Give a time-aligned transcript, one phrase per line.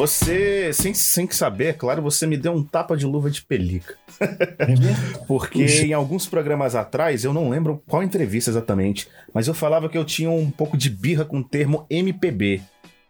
[0.00, 3.96] Você, sem, sem saber, é claro, você me deu um tapa de luva de pelica.
[5.28, 5.84] Porque Puxa.
[5.84, 10.04] em alguns programas atrás, eu não lembro qual entrevista exatamente, mas eu falava que eu
[10.04, 12.62] tinha um pouco de birra com o termo MPB.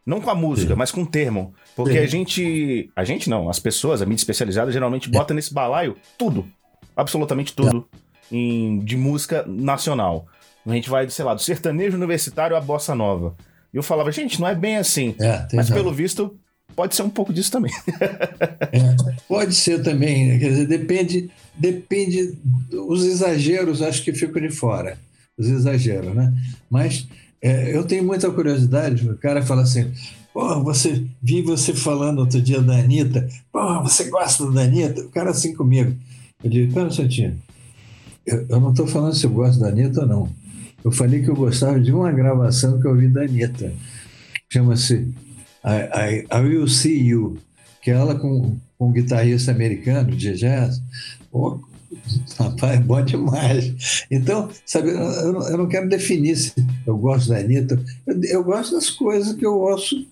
[0.05, 0.79] Não com a música, Sim.
[0.79, 1.55] mas com o termo.
[1.77, 1.99] Porque Sim.
[1.99, 2.91] a gente.
[2.97, 6.45] A gente não, as pessoas, a mídia especializada, geralmente bota nesse balaio tudo.
[6.97, 7.89] Absolutamente tudo.
[8.33, 10.27] Em, de música nacional.
[10.67, 13.37] A gente vai, sei lá, do sertanejo universitário à bossa nova.
[13.73, 15.15] E eu falava, gente, não é bem assim.
[15.21, 16.37] É, mas pelo visto,
[16.75, 17.73] pode ser um pouco disso também.
[18.73, 18.97] é,
[19.29, 20.39] pode ser também, né?
[20.39, 22.35] quer dizer, depende, depende,
[22.73, 24.99] os exageros acho que ficam de fora,
[25.37, 26.33] os exageros, né?
[26.71, 27.07] Mas
[27.43, 29.91] é, eu tenho muita curiosidade, o cara fala assim,
[30.33, 35.03] pô, você, vi você falando outro dia da Anitta, pô, você gosta da Anitta?
[35.03, 35.95] O cara assim comigo.
[36.43, 37.39] Eu digo, pera um instantinho,
[38.27, 40.29] eu, eu não estou falando se eu gosto da Anitta ou não.
[40.83, 43.73] Eu falei que eu gostava de uma gravação que eu ouvi da Anitta,
[44.51, 45.09] chama-se
[45.65, 47.39] I, I, I Will See You,
[47.83, 50.81] que é ela com, com um guitarrista americano de jazz.
[51.33, 51.59] Oh,
[52.39, 54.05] rapaz, é bom demais.
[54.11, 56.53] Então, sabe, eu, eu não quero definir se
[56.87, 60.07] eu gosto da Anitta, eu, eu gosto das coisas que eu ouço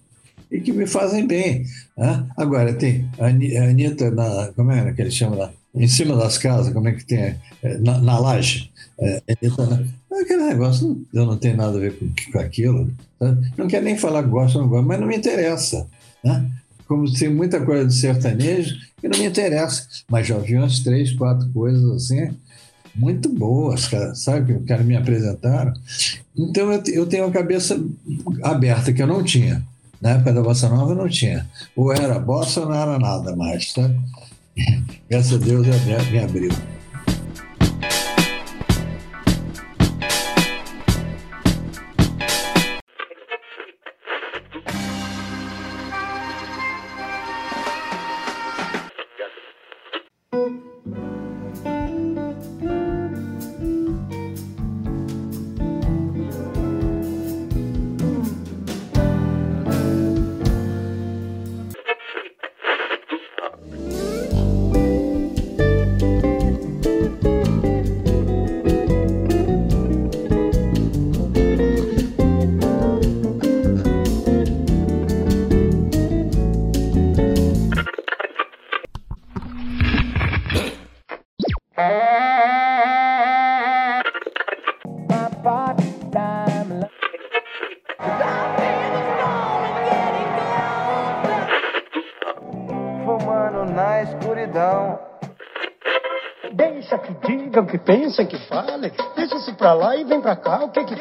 [0.51, 1.65] e que me fazem bem.
[1.97, 2.27] Né?
[2.37, 5.53] Agora, tem a Anitta, na, como é que ele chama lá?
[5.75, 7.37] Em cima das casas, como é que tem?
[7.63, 8.71] É, na, na laje.
[8.99, 12.91] É, Anitta, aquele negócio, eu não tenho nada a ver com, com aquilo.
[13.19, 13.53] Sabe?
[13.57, 15.87] Não quero nem falar gosto ou não gosto, mas não me interessa.
[16.25, 16.51] Né?
[16.87, 19.87] Como tem muita coisa de sertanejo que não me interessa.
[20.09, 22.35] Mas já vi umas três, quatro coisas assim,
[22.95, 24.53] muito boas, cara, sabe?
[24.53, 25.73] Que o cara me apresentaram.
[26.37, 27.81] Então eu, eu tenho a cabeça
[28.43, 29.63] aberta, que eu não tinha.
[30.01, 31.49] Na época da Bossa Nova não tinha.
[31.75, 33.91] Ou era bossa ou não era nada mais, tá?
[35.11, 35.67] Graças a Deus
[36.11, 36.78] me abriu.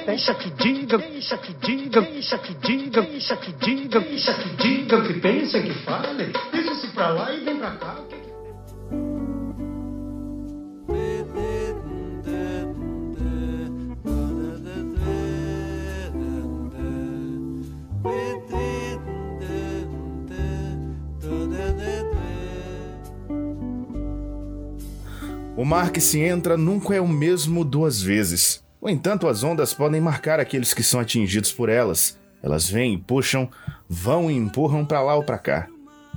[0.07, 5.01] Deixa que diga, deixa que diga, deixa que diga, deixa que diga, deixa que diga,
[5.01, 8.06] que pensa, que fale, deixa se pra lá e vem pra cá.
[25.67, 28.63] Mar que se entra nunca é o mesmo duas vezes.
[28.81, 32.17] No entanto, as ondas podem marcar aqueles que são atingidos por elas.
[32.41, 33.50] Elas vêm e puxam,
[33.89, 35.67] vão e empurram para lá ou para cá.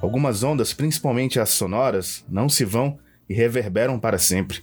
[0.00, 2.96] Algumas ondas, principalmente as sonoras, não se vão
[3.28, 4.62] e reverberam para sempre.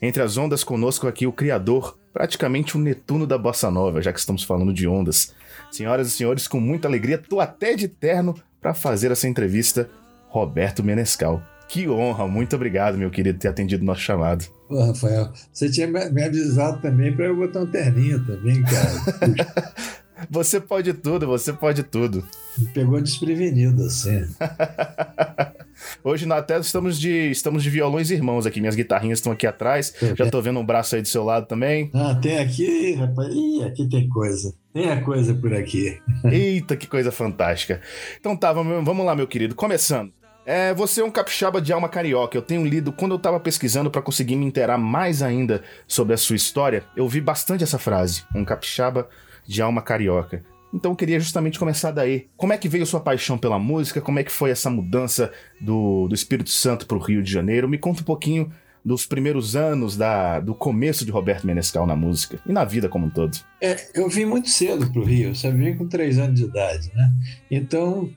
[0.00, 4.20] Entre as ondas, conosco aqui o Criador, praticamente o Netuno da Bossa Nova, já que
[4.20, 5.34] estamos falando de ondas.
[5.70, 9.88] Senhoras e senhores, com muita alegria, tô até de terno para fazer essa entrevista,
[10.28, 11.42] Roberto Menescal.
[11.68, 14.46] Que honra, muito obrigado, meu querido, ter atendido o nosso chamado.
[14.70, 19.74] Ô, Rafael, você tinha me avisado também para eu botar um terninho também, cara.
[20.30, 22.24] você pode tudo, você pode tudo.
[22.56, 24.26] Me pegou desprevenido, assim.
[26.02, 28.60] Hoje nós até estamos de, estamos de violões irmãos aqui.
[28.60, 29.94] Minhas guitarrinhas estão aqui atrás.
[30.16, 31.90] Já estou vendo um braço aí do seu lado também.
[31.94, 33.28] Ah, tem aqui, rapaz.
[33.32, 34.54] Ih, aqui tem coisa.
[34.72, 35.98] Tem a coisa por aqui.
[36.24, 37.80] Eita, que coisa fantástica.
[38.18, 39.54] Então tá, vamos, vamos lá, meu querido.
[39.54, 40.12] Começando.
[40.48, 42.34] É, você é um capixaba de alma carioca.
[42.34, 46.16] Eu tenho lido, quando eu tava pesquisando para conseguir me inteirar mais ainda sobre a
[46.16, 49.10] sua história, eu vi bastante essa frase, um capixaba
[49.46, 50.42] de alma carioca.
[50.72, 52.28] Então eu queria justamente começar daí.
[52.34, 54.00] Como é que veio sua paixão pela música?
[54.00, 55.30] Como é que foi essa mudança
[55.60, 57.68] do, do Espírito Santo para o Rio de Janeiro?
[57.68, 58.50] Me conta um pouquinho
[58.82, 63.08] dos primeiros anos da, do começo de Roberto Menescal na música e na vida como
[63.08, 63.36] um todo.
[63.60, 65.58] É, eu vim muito cedo para o Rio, sabe?
[65.62, 67.12] Vim com três anos de idade, né?
[67.50, 68.08] Então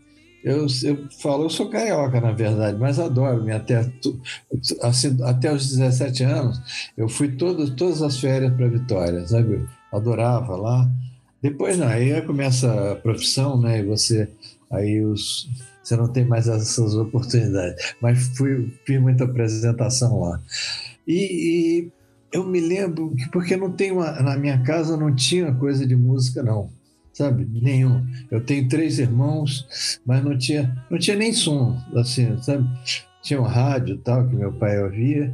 [0.43, 3.43] eu, eu falo, eu sou carioca, na verdade, mas adoro.
[3.43, 3.51] -me.
[3.51, 3.91] Até,
[4.81, 6.59] assim, até os 17 anos,
[6.97, 9.65] eu fui todo, todas as férias para Vitória, sabe?
[9.91, 10.89] Adorava lá.
[11.41, 13.79] Depois, não, aí começa a profissão, né?
[13.79, 14.29] E você,
[14.71, 15.49] aí os,
[15.83, 17.95] você não tem mais essas oportunidades.
[18.01, 20.41] Mas fui, fiz muita apresentação lá.
[21.07, 21.13] E,
[21.83, 21.91] e
[22.31, 25.95] eu me lembro que, porque não tem uma, na minha casa não tinha coisa de
[25.95, 26.69] música, não
[27.21, 27.47] sabe?
[27.62, 28.06] Nenhum.
[28.31, 32.68] Eu tenho três irmãos, mas não tinha, não tinha nem som, assim, sabe?
[33.21, 35.31] Tinha um rádio tal que meu pai ouvia,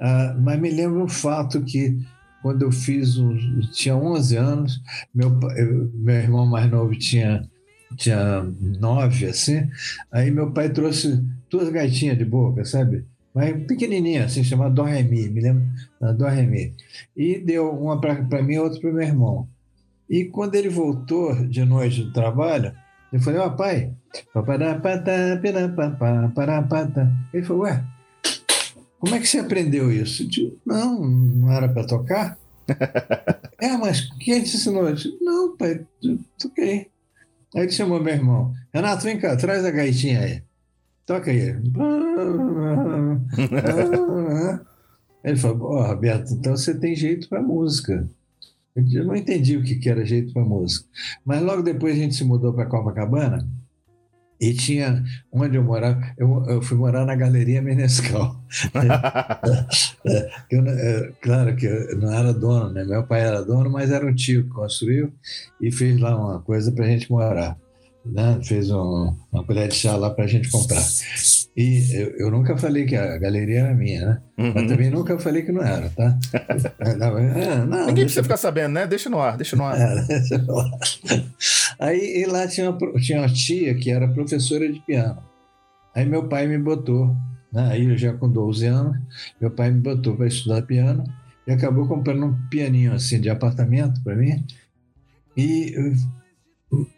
[0.00, 1.98] ah, mas me lembro um fato que
[2.42, 4.82] quando eu fiz, uns, tinha 11 anos,
[5.14, 7.46] meu, eu, meu irmão mais novo tinha
[7.96, 8.42] tinha
[8.78, 9.66] nove, assim,
[10.12, 13.04] aí meu pai trouxe duas gaitinhas de boca, sabe?
[13.34, 15.64] Mas pequenininha, assim, chamada Dó Remi, me lembro,
[16.16, 16.74] Dó Remi.
[17.16, 19.48] E deu uma para mim e outra para meu irmão.
[20.08, 22.74] E quando ele voltou de noite do trabalho,
[23.12, 23.94] eu falei, ó, oh, pai,
[27.32, 27.84] ele falou, ué,
[28.98, 30.22] como é que você aprendeu isso?
[30.22, 32.38] Eu disse, não, não era para tocar?
[33.60, 34.88] é, mas quem te ensinou?
[34.88, 35.86] Eu disse, não, pai,
[36.38, 36.90] toquei.
[37.54, 40.42] Aí ele chamou meu irmão, Renato, vem cá, traz a gaitinha aí.
[41.06, 41.56] Toca aí.
[45.24, 48.08] Ele falou, ó, oh, Roberto, então você tem jeito para música.
[48.92, 50.86] Eu não entendi o que era jeito para música.
[51.24, 53.48] Mas logo depois a gente se mudou para Copacabana
[54.40, 55.02] e tinha
[55.32, 58.40] onde eu morava, eu, eu fui morar na Galeria Menescal.
[60.50, 62.84] eu, é, claro que eu não era dono, né?
[62.84, 65.12] Meu pai era dono, mas era um tio que construiu
[65.60, 67.58] e fez lá uma coisa para a gente morar
[68.12, 68.40] né?
[68.42, 70.82] fez um, uma colher de chá lá para a gente comprar.
[71.56, 74.22] E eu, eu, nunca falei que a galeria era minha, né?
[74.38, 74.52] Uhum.
[74.54, 76.16] Mas também nunca falei que não era, tá?
[76.96, 78.86] não, é, não, Ninguém precisa ficar sabendo, né?
[78.86, 79.76] Deixa no ar, deixa no ar.
[79.78, 80.70] É, deixa no ar.
[81.80, 85.20] Aí lá tinha uma, tinha uma tia que era professora de piano.
[85.94, 87.16] Aí meu pai me botou,
[87.52, 87.70] né?
[87.72, 88.96] aí eu já com 12 anos,
[89.40, 91.02] meu pai me botou para estudar piano
[91.44, 94.44] e acabou comprando um pianinho assim de apartamento para mim.
[95.36, 95.74] E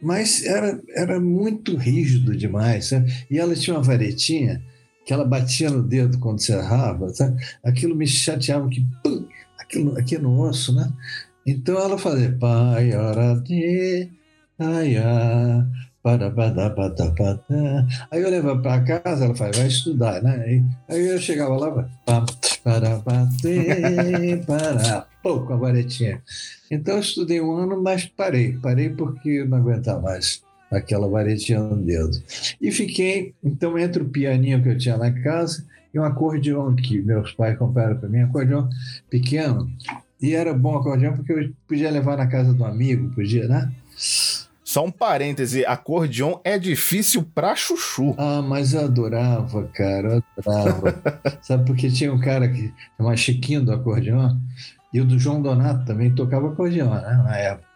[0.03, 2.87] mas era, era muito rígido demais.
[2.87, 3.13] Sabe?
[3.31, 4.63] E ela tinha uma varetinha
[5.05, 7.43] que ela batia no dedo quando você errava, sabe?
[7.65, 9.27] aquilo me chateava, que, pum,
[9.59, 10.93] aquilo, aqui no osso, né?
[11.47, 14.09] Então ela fazia pai, ora de,
[14.59, 14.95] ai,
[16.03, 20.65] para, para, para, para, Aí eu levava para casa, ela falava, vai estudar, né?
[20.89, 21.71] Aí eu chegava lá,
[22.05, 22.25] para,
[22.63, 23.29] para, para,
[24.47, 26.23] para, pouco a varetinha.
[26.71, 28.59] Então eu estudei um ano, mas parei.
[28.59, 32.23] Parei porque não aguentava mais aquela varetinha no dedo.
[32.61, 37.03] E fiquei, então, entre o pianinho que eu tinha em casa e um acordeão que
[37.03, 38.69] meus pais compraram para mim, acordeão
[39.09, 39.69] pequeno.
[40.23, 43.73] E era bom acordeão porque eu podia levar na casa do amigo, podia, né?
[44.71, 48.15] Só um parêntese, acordeon é difícil pra chuchu.
[48.17, 51.03] Ah, mas eu adorava, cara, eu adorava.
[51.43, 54.37] Sabe, porque tinha um cara que chamava Chiquinho do acordeon,
[54.93, 57.71] e o do João Donato também tocava acordeão, né, na época.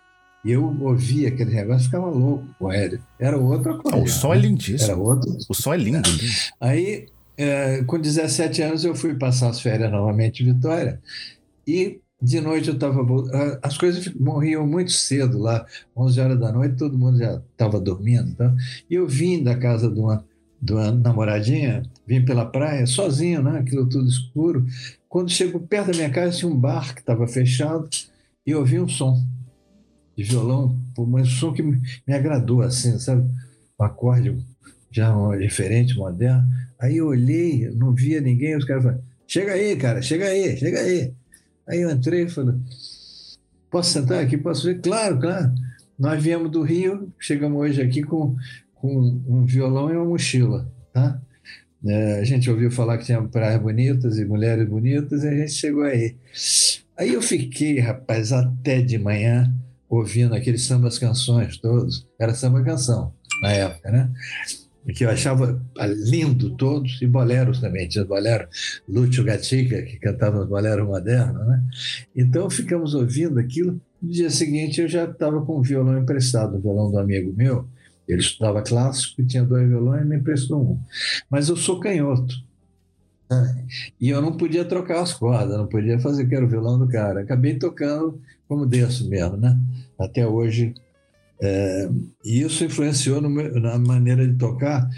[0.45, 3.01] E eu ouvia aquele negócio ficava louco com ele.
[3.19, 4.05] Era outro acordeão.
[4.05, 4.43] O som é né?
[4.43, 4.93] é lindíssimo.
[4.93, 5.37] Era outro.
[5.49, 6.09] O som é lindo.
[6.09, 6.33] lindo.
[6.61, 7.07] Aí,
[7.37, 11.01] é, com 17 anos, eu fui passar as férias novamente em Vitória.
[11.67, 13.05] E de noite eu estava.
[13.63, 18.35] As coisas morriam muito cedo lá, 11 horas da noite, todo mundo já estava dormindo.
[18.35, 18.55] Tá?
[18.91, 20.25] E eu vim da casa de uma,
[20.61, 23.59] de uma namoradinha, vim pela praia, sozinho, né?
[23.59, 24.65] aquilo tudo escuro.
[25.15, 27.89] Quando chego perto da minha casa, tinha um bar que estava fechado
[28.45, 29.25] e eu ouvi um som
[30.17, 33.23] de violão, mas um som que me, agradou, assim, sabe?
[33.79, 34.37] Um acorde
[34.91, 36.45] já diferente, moderno.
[36.81, 40.81] Aí eu olhei, não via ninguém, os caras falaram: chega aí, cara, chega aí, chega
[40.81, 41.15] aí.
[41.69, 42.57] Aí eu entrei e falei:
[43.71, 44.37] posso sentar aqui?
[44.37, 44.81] Posso ver?
[44.81, 45.55] Claro, claro.
[45.97, 48.35] Nós viemos do Rio, chegamos hoje aqui com,
[48.75, 51.23] com um violão e uma mochila, tá?
[51.87, 55.53] É, a gente ouviu falar que tinha praias bonitas e mulheres bonitas, e a gente
[55.53, 56.17] chegou aí.
[56.97, 59.53] Aí eu fiquei, rapaz, até de manhã
[59.89, 62.07] ouvindo aqueles sambas canções todos.
[62.19, 63.13] Era samba canção
[63.43, 64.11] na época, né?
[64.95, 65.63] Que eu achava
[66.11, 67.89] lindo todos, e boleros também.
[67.89, 68.47] Tinha bolero
[68.89, 71.63] Lúcio Gatica, que cantava os boleros modernos, né?
[72.15, 73.81] Então ficamos ouvindo aquilo.
[74.01, 77.67] No dia seguinte eu já estava com o violão emprestado, o violão do amigo meu,
[78.07, 80.81] ele estudava clássico e tinha dois violões e me emprestou um.
[81.31, 82.35] Mas eu sou canhoto.
[83.31, 83.65] Né?
[84.01, 86.89] E eu não podia trocar as cordas, não podia fazer que era o violão do
[86.89, 87.21] cara.
[87.21, 89.59] Acabei tocando como desço mesmo, né?
[89.99, 90.75] Até hoje.
[91.41, 91.89] É,
[92.25, 94.89] e isso influenciou meu, na maneira de tocar.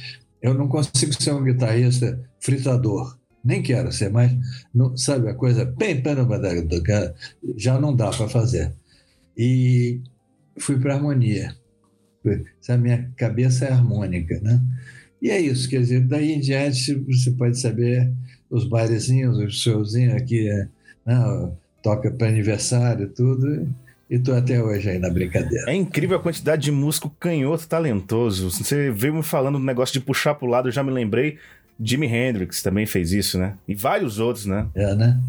[0.43, 3.17] Eu não consigo ser um guitarrista fritador.
[3.43, 4.33] Nem quero ser, mas
[4.75, 5.73] não, sabe a coisa,
[7.57, 8.73] já não dá para fazer.
[9.37, 10.01] E
[10.59, 11.55] fui para harmonia
[12.69, 14.61] a minha cabeça é harmônica, né?
[15.21, 18.13] E é isso, quer dizer, daí em diante você pode saber
[18.51, 20.49] os bailezinhos, os showzinhos aqui,
[21.05, 21.51] né?
[21.83, 23.69] toca para aniversário, tudo,
[24.11, 25.71] e tô até hoje aí na brincadeira.
[25.71, 28.51] É incrível a quantidade de músico canhoto talentoso.
[28.51, 31.39] Você veio me falando do negócio de puxar pro lado, eu já me lembrei.
[31.79, 33.55] Jimi Hendrix também fez isso, né?
[33.69, 34.67] E vários outros, né?
[34.75, 35.21] É, né?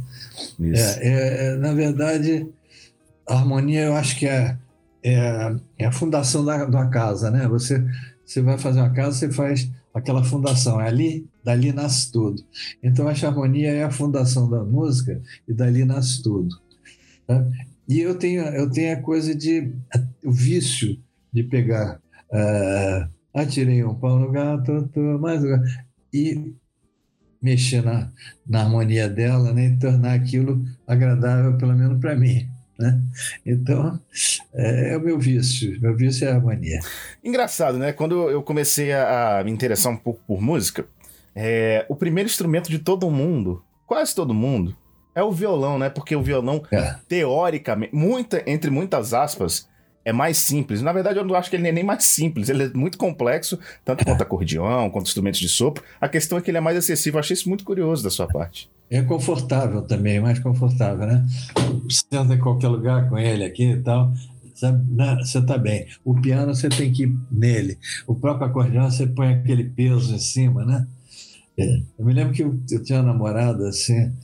[0.59, 0.99] Isso.
[0.99, 2.47] É, é, é na verdade,
[3.27, 4.55] a harmonia eu acho que é,
[5.03, 7.47] é, é a fundação da, da casa, né?
[7.47, 7.83] Você,
[8.25, 10.79] você vai fazer uma casa, você faz aquela fundação.
[10.79, 12.43] É ali, dali nasce tudo.
[12.81, 16.55] Então, a harmonia é a fundação da música e dali nasce tudo.
[17.25, 17.45] Tá?
[17.87, 19.73] E eu tenho, eu tenho a coisa de.
[20.23, 20.97] o vício
[21.31, 21.99] de pegar.
[22.31, 25.63] Uh, atirei um pau no gato, tô mais um
[26.13, 26.53] e
[27.41, 28.11] mexer na,
[28.47, 32.49] na harmonia dela né, e tornar aquilo agradável, pelo menos para mim.
[32.77, 33.01] Né?
[33.45, 33.99] Então,
[34.53, 35.79] é, é, o meu vício.
[35.81, 36.79] Meu vício é a harmonia.
[37.23, 37.91] Engraçado, né?
[37.91, 40.85] Quando eu comecei a, a me interessar um pouco por música,
[41.35, 44.75] é, o primeiro instrumento de todo mundo, quase todo mundo,
[45.15, 45.89] é o violão, né?
[45.89, 46.95] Porque o violão, é.
[47.07, 49.67] teoricamente, muita, entre muitas aspas,
[50.07, 50.81] é mais simples.
[50.81, 53.59] Na verdade, eu não acho que ele é nem mais simples, ele é muito complexo,
[53.83, 55.83] tanto quanto acordeão, quanto instrumentos de sopro.
[55.99, 57.17] A questão é que ele é mais acessível.
[57.17, 58.69] Eu achei isso muito curioso da sua parte.
[58.89, 61.25] É confortável também, mais confortável, né?
[62.13, 64.13] Anda em qualquer lugar com ele aqui e tal,
[64.87, 65.17] né?
[65.17, 65.85] você está bem.
[66.05, 67.77] O piano você tem que ir nele.
[68.07, 70.87] O próprio acordeão você põe aquele peso em cima, né?
[71.57, 71.81] É.
[71.99, 74.15] Eu me lembro que eu, eu tinha uma namorada assim,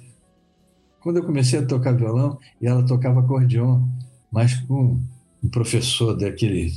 [1.01, 3.85] quando eu comecei a tocar violão, e ela tocava acordeon,
[4.31, 5.01] mas com
[5.43, 6.73] um professor daquele,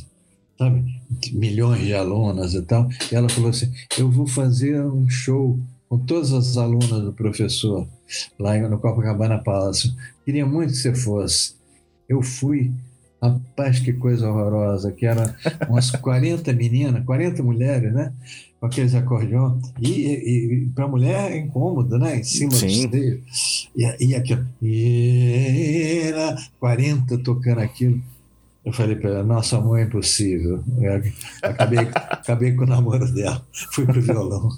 [0.58, 0.85] sabe,
[1.32, 5.58] milhões de alunas e tal, e ela falou assim: eu vou fazer um show
[5.88, 7.87] com todas as alunas do professor
[8.38, 9.94] lá no Copacabana Palace.
[10.25, 11.54] Queria muito que você fosse.
[12.08, 12.73] Eu fui,
[13.23, 15.37] rapaz, que coisa horrorosa, que era
[15.68, 18.12] umas 40 meninas, 40 mulheres, né?
[18.61, 19.62] com aqueles acordeões.
[19.80, 22.18] E, e, e para a mulher é incômodo, né?
[22.18, 22.66] Em cima Sim.
[22.66, 23.23] do esteio.
[23.76, 26.12] E, e aqui, e,
[26.58, 28.00] 40 tocando aquilo.
[28.66, 30.61] Eu falei para ela, nossa, amor, é impossível.
[30.80, 31.00] Eu
[31.40, 33.40] acabei, acabei com o namoro dela.
[33.70, 34.49] Fui pro violão.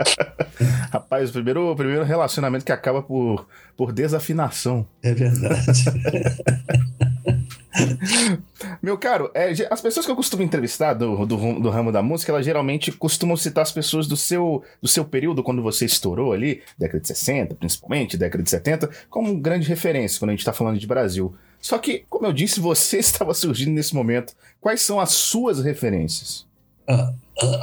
[0.90, 4.88] Rapaz, o primeiro, o primeiro relacionamento que acaba por, por desafinação.
[5.02, 5.84] É verdade.
[8.82, 12.32] Meu caro, é, as pessoas que eu costumo entrevistar do, do, do, ramo da música,
[12.32, 16.62] elas geralmente costumam citar as pessoas do seu, do seu período, quando você estourou ali,
[16.78, 20.78] década de 60, principalmente, década de 70, como grande referência quando a gente está falando
[20.78, 21.34] de Brasil.
[21.60, 24.34] Só que, como eu disse, você estava surgindo nesse momento.
[24.60, 26.46] Quais são as suas referências?
[26.88, 27.12] Ah,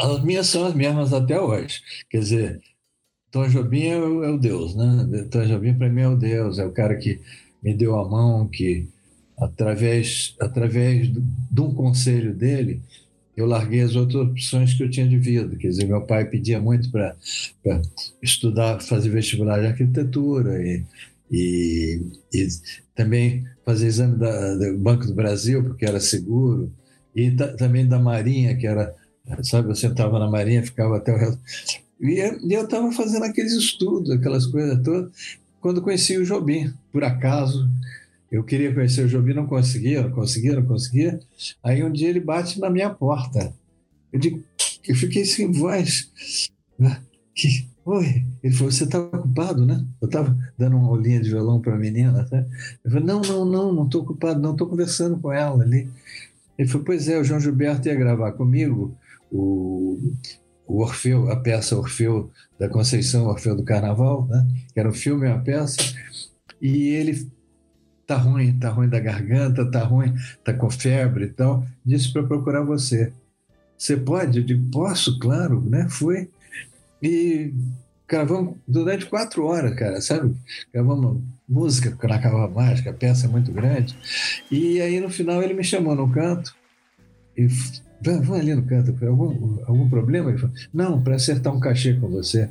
[0.02, 1.82] as minhas são as mesmas até hoje.
[2.10, 2.62] Quer dizer,
[3.32, 5.28] Tom Jobim é o, é o Deus, né?
[5.32, 7.20] Tom Jobim para mim é o Deus, é o cara que
[7.62, 8.88] me deu a mão, que
[9.38, 12.82] através, através de um conselho dele,
[13.36, 15.56] eu larguei as outras opções que eu tinha de vida.
[15.58, 17.16] Quer dizer, meu pai pedia muito para
[18.22, 20.84] estudar, fazer vestibular de arquitetura e,
[21.30, 22.02] e,
[22.34, 22.48] e
[22.96, 26.72] também fazer exame da, do Banco do Brasil, porque era seguro,
[27.16, 28.96] e também da Marinha, que era,
[29.44, 31.40] sabe, eu sentava na Marinha, ficava até o resto.
[32.00, 32.20] E,
[32.54, 35.12] eu estava fazendo aqueles estudos, aquelas coisas todas,
[35.60, 37.70] quando conheci o Jobim, por acaso.
[38.36, 41.18] Eu queria conhecer o Jobim, não conseguia, não conseguia, não conseguia.
[41.64, 43.54] Aí um dia ele bate na minha porta.
[44.12, 44.44] Eu digo,
[44.86, 46.12] eu fiquei sem voz.
[47.34, 48.26] Que, Oi.
[48.44, 49.86] Ele falou, você está ocupado, né?
[50.02, 52.26] Eu estava dando uma aulinha de violão para a menina.
[52.26, 52.46] Tá?
[52.84, 55.90] Eu falei, não, não, não, não estou ocupado, não, estou conversando com ela ali.
[56.58, 58.98] Ele falou, pois é, o João Gilberto ia gravar comigo
[59.32, 59.98] o,
[60.68, 64.46] o Orfeu, a peça Orfeu da Conceição, Orfeu do Carnaval, né?
[64.74, 65.78] que era um filme e uma peça,
[66.62, 67.34] e ele
[68.06, 72.24] tá ruim, tá ruim da garganta, tá ruim, tá com febre e tal, disse para
[72.24, 73.12] procurar você.
[73.78, 74.40] Você pode?
[74.40, 75.88] Eu digo, posso, claro, né?
[75.90, 76.30] Fui.
[77.02, 77.54] E
[78.08, 80.36] gravamos durante quatro horas, cara, sabe?
[80.74, 83.98] Gravamos música na Cava Mágica, a peça é muito grande.
[84.52, 86.56] E aí no final ele me chamou no canto
[87.38, 87.48] e
[88.02, 90.30] vamos ali no canto, algum, algum problema?
[90.30, 92.50] Ele falou, não, para acertar um cachê com você.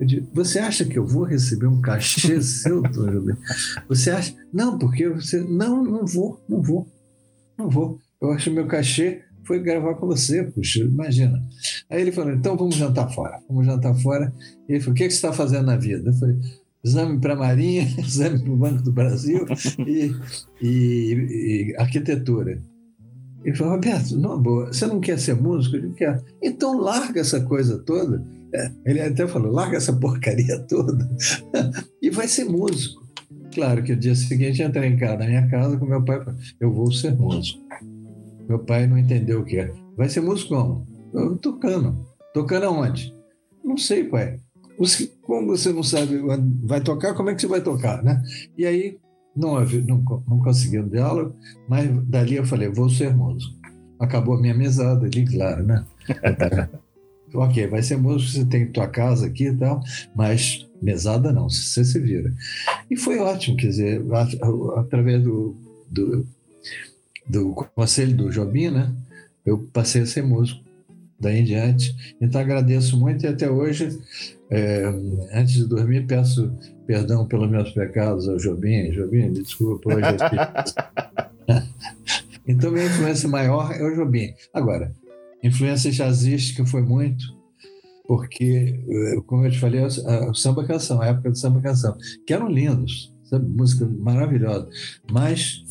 [0.00, 3.36] Eu digo, você acha que eu vou receber um cachê seu, Júlio?
[3.86, 4.34] Você acha?
[4.52, 5.40] Não, porque você.
[5.40, 6.88] Não, não vou, não vou,
[7.56, 7.98] não vou.
[8.20, 11.44] Eu acho meu cachê foi gravar com você, puxa, imagina.
[11.90, 14.32] Aí ele falou, então vamos jantar fora, vamos jantar fora.
[14.68, 16.08] E ele falou, o que, é que você está fazendo na vida?
[16.08, 16.36] Eu falei,
[16.84, 19.44] exame para a Marinha, exame para o Banco do Brasil
[19.84, 20.14] e,
[20.62, 22.62] e, e, arquitetura.
[23.44, 25.76] Ele falou, Roberto, não, boa, você não quer ser músico?
[25.76, 26.22] Eu quero.
[26.40, 28.24] Então larga essa coisa toda.
[28.84, 31.08] Ele até falou, larga essa porcaria toda
[32.02, 33.00] e vai ser músico.
[33.54, 36.20] Claro que o dia seguinte entrei em casa, na minha casa com meu pai,
[36.60, 37.60] eu vou ser músico.
[38.48, 39.72] Meu pai não entendeu o que é.
[39.96, 40.86] Vai ser músico como?
[41.12, 42.04] Eu, tocando.
[42.32, 43.14] Tocando aonde?
[43.64, 44.40] Não sei, pai.
[45.22, 46.20] Como você não sabe
[46.62, 48.22] vai tocar, como é que você vai tocar, né?
[48.56, 48.98] E aí
[49.36, 51.36] Não, não, não consegui um diálogo,
[51.68, 53.54] mas dali eu falei, vou ser músico.
[53.98, 55.84] Acabou a minha mesada ali, claro, né?
[57.34, 59.82] ok, vai ser músico, você tem tua casa aqui e tal,
[60.14, 62.32] mas mesada não, você se vira.
[62.90, 64.02] E foi ótimo, quer dizer,
[64.76, 65.56] através do,
[65.90, 66.26] do,
[67.28, 68.92] do conselho do Jobim, né?
[69.44, 70.62] Eu passei a ser músico
[71.20, 72.16] daí em diante.
[72.20, 74.00] Então agradeço muito e até hoje,
[74.50, 74.84] é,
[75.32, 76.50] antes de dormir, peço
[76.86, 78.90] perdão pelos meus pecados ao Jobim.
[78.90, 80.06] Jobim, me desculpa hoje.
[82.48, 84.32] então minha influência maior é o Jobim.
[84.52, 84.92] Agora,
[85.42, 87.24] influência jazzística foi muito,
[88.06, 92.32] porque, eh, como eu te falei, o samba canção, a época do samba canção, que
[92.32, 94.68] eram lindos, música maravilhosa.
[95.10, 95.62] Mas,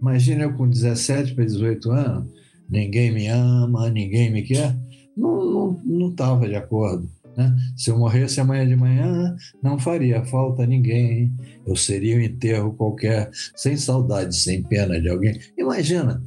[0.00, 2.30] imagina eu com 17 para 18 anos,
[2.68, 4.76] ninguém me ama, ninguém me quer,
[5.16, 5.78] não
[6.10, 7.08] estava não, não de acordo.
[7.36, 7.54] Né?
[7.76, 11.32] Se eu morresse amanhã de manhã, não faria falta a ninguém.
[11.66, 15.38] Eu seria um enterro qualquer, sem saudade, sem pena de alguém.
[15.56, 16.22] Imagina,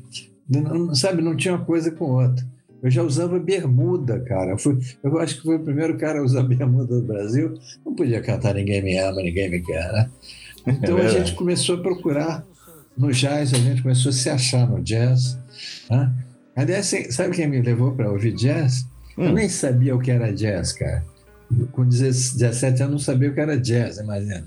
[0.93, 2.54] sabe, não tinha uma coisa com outra.
[2.85, 4.51] Eu já usava bermuda, cara.
[4.51, 7.57] Eu, fui, eu acho que fui o primeiro cara a usar bermuda do Brasil.
[7.83, 10.09] Não podia cantar Ninguém Me Ama, Ninguém Me Quer, né?
[10.67, 12.45] Então é a gente começou a procurar
[12.95, 15.35] no jazz, a gente começou a se achar no jazz.
[15.89, 16.13] Né?
[16.55, 18.87] Aliás, sabe quem me levou para ouvir jazz?
[19.17, 19.25] Hum.
[19.25, 21.03] Eu nem sabia o que era jazz, cara.
[21.71, 24.45] Com 17 anos, não sabia o que era jazz, imagina.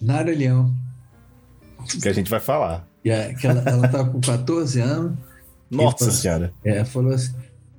[0.00, 0.72] Nara Leão.
[2.00, 2.88] Que a gente vai falar.
[3.04, 5.29] É, que ela estava com 14 anos.
[5.70, 6.52] Nossa Senhora!
[6.64, 7.32] É, falou assim: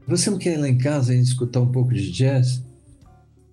[0.07, 2.63] Você não quer ir lá em casa e escutar um pouco de jazz?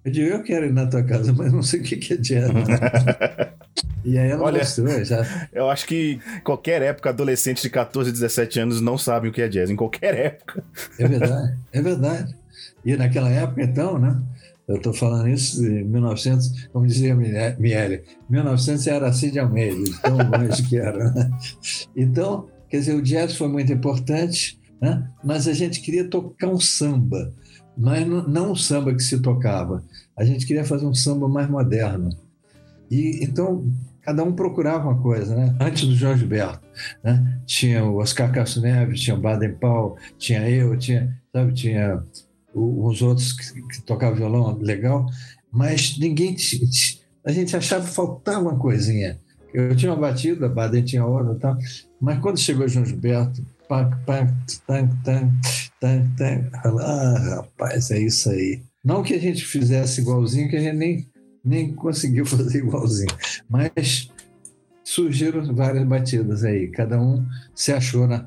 [0.04, 2.52] Eu digo: Eu quero ir na tua casa, mas não sei o que é jazz.
[2.52, 2.62] Né?
[4.04, 5.49] E aí ela Olha, mostrou já.
[5.52, 9.49] Eu acho que qualquer época, adolescente de 14, 17 anos não sabem o que é
[9.49, 10.64] jazz, em qualquer época.
[10.99, 12.37] É verdade, é verdade.
[12.85, 14.18] E naquela época, então, né?
[14.66, 20.16] Eu estou falando isso em 1900, como dizia Miele, 1900 era assim de Almeida, tão
[20.16, 21.11] longe que era.
[21.11, 21.30] Né?
[21.97, 25.08] Então, quer dizer, o jazz foi muito importante, né?
[25.25, 27.32] mas a gente queria tocar um samba,
[27.76, 29.84] mas não, um samba que se tocava.
[30.16, 32.10] A gente queria fazer um samba mais moderno.
[32.90, 33.64] E então
[34.02, 35.54] cada um procurava uma coisa, né?
[35.60, 36.66] Antes do Jorge Berto,
[37.04, 37.40] né?
[37.45, 42.02] Tinha o Oscar Castro Neves, tinha o Baden Powell, tinha eu, tinha, sabe, tinha
[42.54, 45.06] os outros que, que tocavam violão legal,
[45.52, 46.34] mas ninguém
[47.25, 49.19] a gente achava que faltava uma coisinha.
[49.52, 51.56] Eu tinha uma batida, Baden tinha outra e tal,
[52.00, 54.26] mas quando chegou João Gilberto, pá, pá,
[54.67, 55.32] tan, tan,
[55.80, 58.63] tan, tan, ah, rapaz, é isso aí.
[58.84, 61.08] Não que a gente fizesse igualzinho, que a gente nem
[61.45, 63.11] nem conseguiu fazer igualzinho.
[63.49, 64.11] Mas
[64.84, 68.26] surgiram várias batidas aí, cada um se achou na,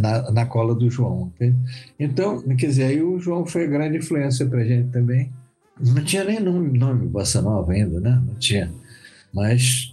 [0.00, 1.32] na, na cola do João.
[1.34, 1.54] Okay?
[1.98, 5.30] Então, quer dizer, aí o João foi grande influência para a gente também.
[5.78, 8.22] Não tinha nem nome, nome Bossa Nova ainda, né?
[8.26, 8.70] Não tinha.
[9.32, 9.89] Mas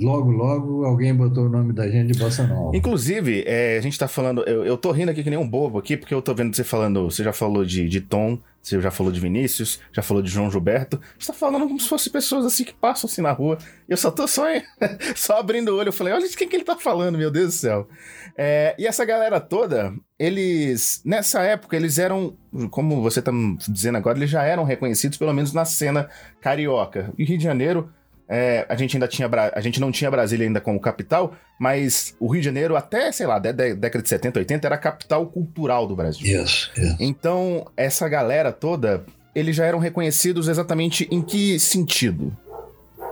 [0.00, 2.76] logo, logo alguém botou o nome da gente de Bossa Nova.
[2.76, 4.42] Inclusive, é, a gente tá falando.
[4.42, 6.64] Eu, eu tô rindo aqui que nem um bobo aqui, porque eu tô vendo você
[6.64, 7.04] falando.
[7.04, 10.50] Você já falou de, de Tom, você já falou de Vinícius, já falou de João
[10.50, 11.00] Gilberto.
[11.18, 13.58] Você tá falando como se fossem pessoas assim que passam assim na rua.
[13.88, 14.44] Eu só tô só,
[15.16, 15.88] só abrindo o olho.
[15.88, 17.88] Eu falei, olha de quem que ele tá falando, meu Deus do céu.
[18.36, 21.02] É, e essa galera toda, eles.
[21.04, 22.36] Nessa época, eles eram.
[22.70, 23.32] Como você tá
[23.68, 26.08] dizendo agora, eles já eram reconhecidos, pelo menos na cena
[26.40, 27.12] carioca.
[27.18, 27.90] E Rio de Janeiro
[28.34, 32.32] é, a gente ainda tinha a gente não tinha Brasília ainda como capital, mas o
[32.32, 35.86] Rio de Janeiro até, sei lá, da década de 70, 80 era a capital cultural
[35.86, 36.42] do Brasil.
[36.42, 36.96] Isso, isso.
[36.98, 42.34] Então, essa galera toda, eles já eram reconhecidos exatamente em que sentido?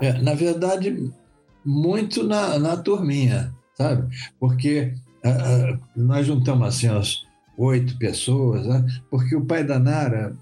[0.00, 1.12] É, na verdade,
[1.62, 4.08] muito na, na turminha, sabe?
[4.40, 4.94] Porque
[5.94, 7.26] nós juntamos assim as
[7.58, 8.86] oito pessoas, né?
[9.10, 10.34] porque o pai da Nara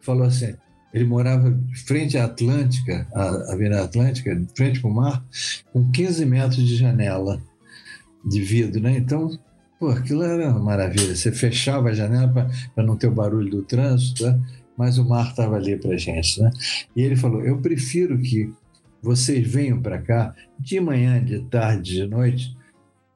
[0.00, 0.54] falou assim:
[0.92, 5.24] ele morava frente à Atlântica, a Avenida Atlântica, frente para o mar,
[5.72, 7.40] com 15 metros de janela
[8.24, 8.96] de vidro, né?
[8.96, 9.30] Então,
[9.78, 11.14] pô, aquilo era uma maravilha.
[11.14, 14.40] Você fechava a janela para não ter o barulho do trânsito, né?
[14.76, 16.50] mas o mar estava ali para gente, né?
[16.96, 18.52] E ele falou: eu prefiro que
[19.02, 22.56] vocês venham para cá de manhã, de tarde, de noite,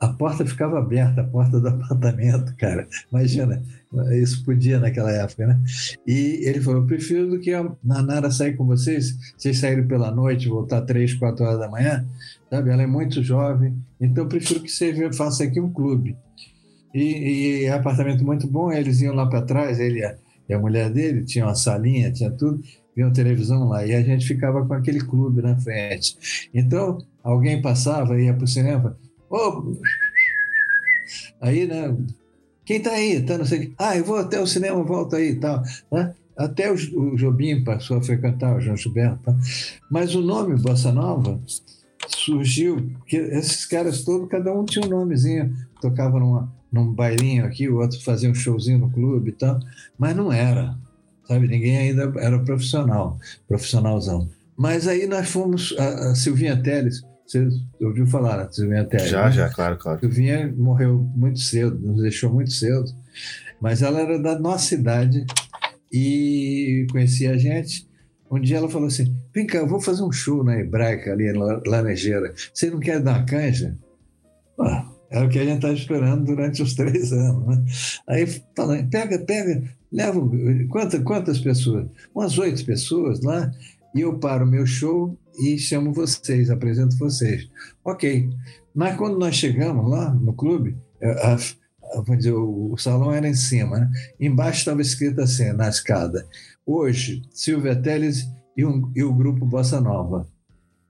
[0.00, 2.86] a porta ficava aberta, a porta do apartamento, cara.
[3.10, 3.62] Imagina,
[4.12, 5.60] isso podia naquela época, né?
[6.06, 10.10] E ele falou: eu prefiro do que a Nanara sair com vocês, vocês saírem pela
[10.10, 12.06] noite, voltar três, quatro horas da manhã,
[12.50, 12.70] sabe?
[12.70, 16.16] Ela é muito jovem, então eu prefiro que você faça aqui um clube.
[16.92, 20.00] E, e é apartamento muito bom, eles iam lá para trás, ele
[20.48, 22.62] e a mulher dele, tinha uma salinha, tinha tudo,
[22.94, 26.48] viam televisão lá, e a gente ficava com aquele clube na frente.
[26.52, 28.96] Então, alguém passava, ia para o cinema,
[29.36, 29.74] Oh,
[31.40, 31.92] aí, né?
[32.64, 33.20] Quem tá aí?
[33.20, 35.60] Tá não sei Ah, eu vou até o cinema, volto aí e tal.
[35.90, 36.14] Né?
[36.38, 39.18] Até o, Jobim passou a frequentar o João Gilberto.
[39.24, 39.36] Tá?
[39.90, 41.40] Mas o nome Bossa Nova
[42.06, 47.68] surgiu que esses caras todos, cada um tinha um nomezinho, tocava numa, num bailinho aqui,
[47.68, 49.58] o outro fazia um showzinho no clube e tal,
[49.98, 50.76] mas não era,
[51.26, 51.48] sabe?
[51.48, 53.18] Ninguém ainda era profissional,
[53.48, 54.28] profissionalzão.
[54.56, 57.48] Mas aí nós fomos, a, a Silvinha Teles, você
[57.80, 59.08] ouviu falar da Silvinha Teles?
[59.08, 59.32] Já, né?
[59.32, 60.00] já, claro, claro.
[60.00, 62.84] Silvinha morreu muito cedo, nos deixou muito cedo,
[63.60, 65.24] mas ela era da nossa idade
[65.90, 67.88] e conhecia a gente.
[68.30, 71.28] Um dia ela falou assim: Vem cá, eu vou fazer um show na Hebraica, ali
[71.28, 71.32] em
[71.66, 72.34] Laranjeira.
[72.52, 73.76] Você não quer dar canja?
[74.58, 77.46] Ah, é o que a gente estava esperando durante os três anos.
[77.46, 77.64] Né?
[78.08, 80.20] Aí fala, pega, pega, leva.
[80.68, 81.86] Quantas, quantas pessoas?
[82.14, 83.52] Umas oito pessoas lá,
[83.94, 87.48] e eu paro meu show e chamo vocês, apresento vocês.
[87.84, 88.28] Ok.
[88.74, 91.38] Mas quando nós chegamos lá no clube, a, a,
[92.00, 93.90] vamos dizer, o, o salão era em cima, né?
[94.18, 96.26] embaixo estava escrito assim, na escada
[96.66, 98.26] hoje, Silvia Teles
[98.56, 100.26] e, um, e, o grupo Bossa Nova.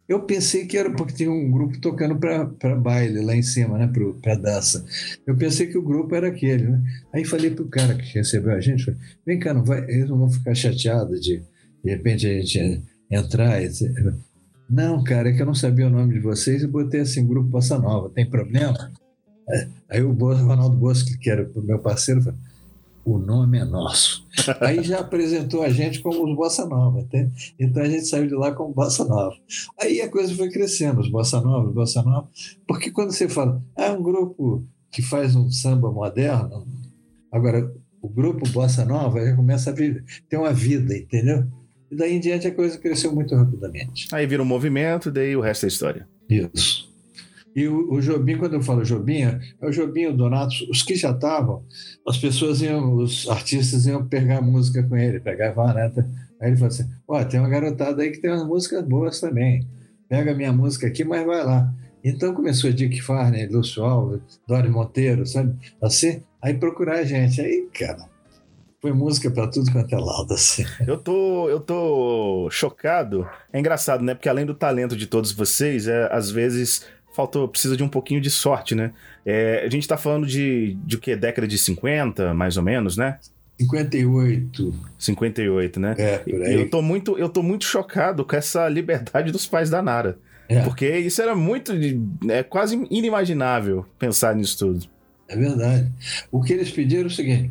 [0.06, 3.90] Eu pensei que era porque tinha um grupo tocando para baile lá em cima, né,
[4.20, 4.84] para dança.
[5.26, 6.82] Eu pensei que o grupo era aquele, né?
[7.12, 10.10] Aí falei para o cara que recebeu a gente, falei, vem cá, não vai, eles
[10.10, 11.42] não vão ficar chateados de
[11.84, 12.82] de repente a gente
[13.14, 13.62] entrar.
[13.62, 13.90] Etc.
[14.68, 17.48] Não, cara, é que eu não sabia o nome de vocês e botei assim, grupo
[17.48, 18.92] Bossa Nova, tem problema?
[19.88, 22.38] Aí o Ronaldo Bosco, que era o meu parceiro, falou,
[23.05, 24.27] o nome é nosso.
[24.61, 27.55] Aí já apresentou a gente como os Bossa Nova, entende?
[27.59, 29.37] Então a gente saiu de lá como Bossa Nova.
[29.79, 32.27] Aí a coisa foi crescendo, os Bossa Nova, os Bossa Nova,
[32.66, 36.66] porque quando você fala, ah, é um grupo que faz um samba moderno,
[37.31, 41.46] agora o grupo Bossa Nova já começa a ter uma vida, entendeu?
[41.94, 44.09] E daí em diante a coisa cresceu muito rapidamente.
[44.12, 46.09] Aí vira um movimento, daí o resto é história.
[46.28, 46.92] Isso.
[47.54, 50.96] E o, o Jobim, quando eu falo Jobim, é o Jobim, o Donato, os que
[50.96, 51.62] já estavam,
[52.04, 55.92] as pessoas iam, os artistas iam pegar música com ele, pegar né?
[56.40, 59.20] Aí ele falou assim: Ó, oh, tem uma garotada aí que tem umas músicas boas
[59.20, 59.64] também.
[60.09, 61.72] Pega a minha música aqui, mas vai lá.
[62.02, 65.57] Então começou Dick Farney, Lúcio Alves, Dori Monteiro, sabe?
[65.80, 67.40] Assim, aí procurar a gente.
[67.40, 68.12] Aí, cara,
[68.84, 70.62] foi música para tudo quanto é lado, assim.
[70.86, 73.26] Eu tô, eu tô chocado.
[73.50, 74.12] É engraçado, né?
[74.12, 76.84] Porque além do talento de todos vocês, é, às vezes
[77.16, 78.92] faltou, precisa de um pouquinho de sorte, né?
[79.24, 81.16] É, a gente tá falando de, de o quê?
[81.16, 83.18] Década de 50, mais ou menos, né?
[83.58, 84.74] 58.
[84.98, 85.94] 58, né?
[85.96, 86.54] É, por aí.
[86.54, 90.18] Eu tô muito, eu tô muito chocado com essa liberdade dos pais da Nara.
[90.46, 90.60] É.
[90.60, 91.72] Porque isso era muito.
[92.28, 94.86] É quase inimaginável pensar nisso tudo.
[95.26, 95.90] É verdade.
[96.30, 97.50] O que eles pediram é o seguinte: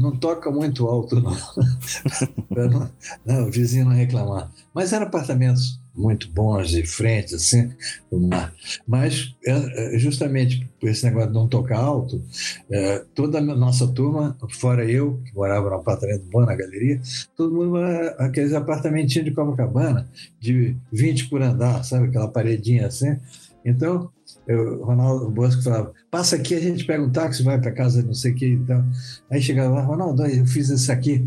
[0.00, 1.36] não toca muito alto, não.
[2.50, 2.90] não,
[3.24, 4.50] não o vizinho não reclamar.
[4.72, 7.70] Mas eram apartamentos muito bons de frente, assim,
[8.10, 8.54] do mar.
[8.86, 12.22] Mas, é, é, justamente por esse negócio de não tocar alto,
[12.70, 17.00] é, toda a nossa turma, fora eu, que morava no apartamento bom na galeria,
[17.36, 17.76] todo mundo
[18.18, 20.08] aqueles apartamentinhos de Copacabana,
[20.40, 22.06] de 20 por andar, sabe?
[22.08, 23.18] Aquela paredinha assim.
[23.62, 24.10] Então,
[24.48, 28.14] o Ronaldo Bosco falava, passa aqui, a gente pega um táxi, vai para casa, não
[28.14, 28.46] sei o que.
[28.46, 28.84] Então,
[29.30, 31.24] aí chegava lá, Ronaldo, eu fiz isso aqui.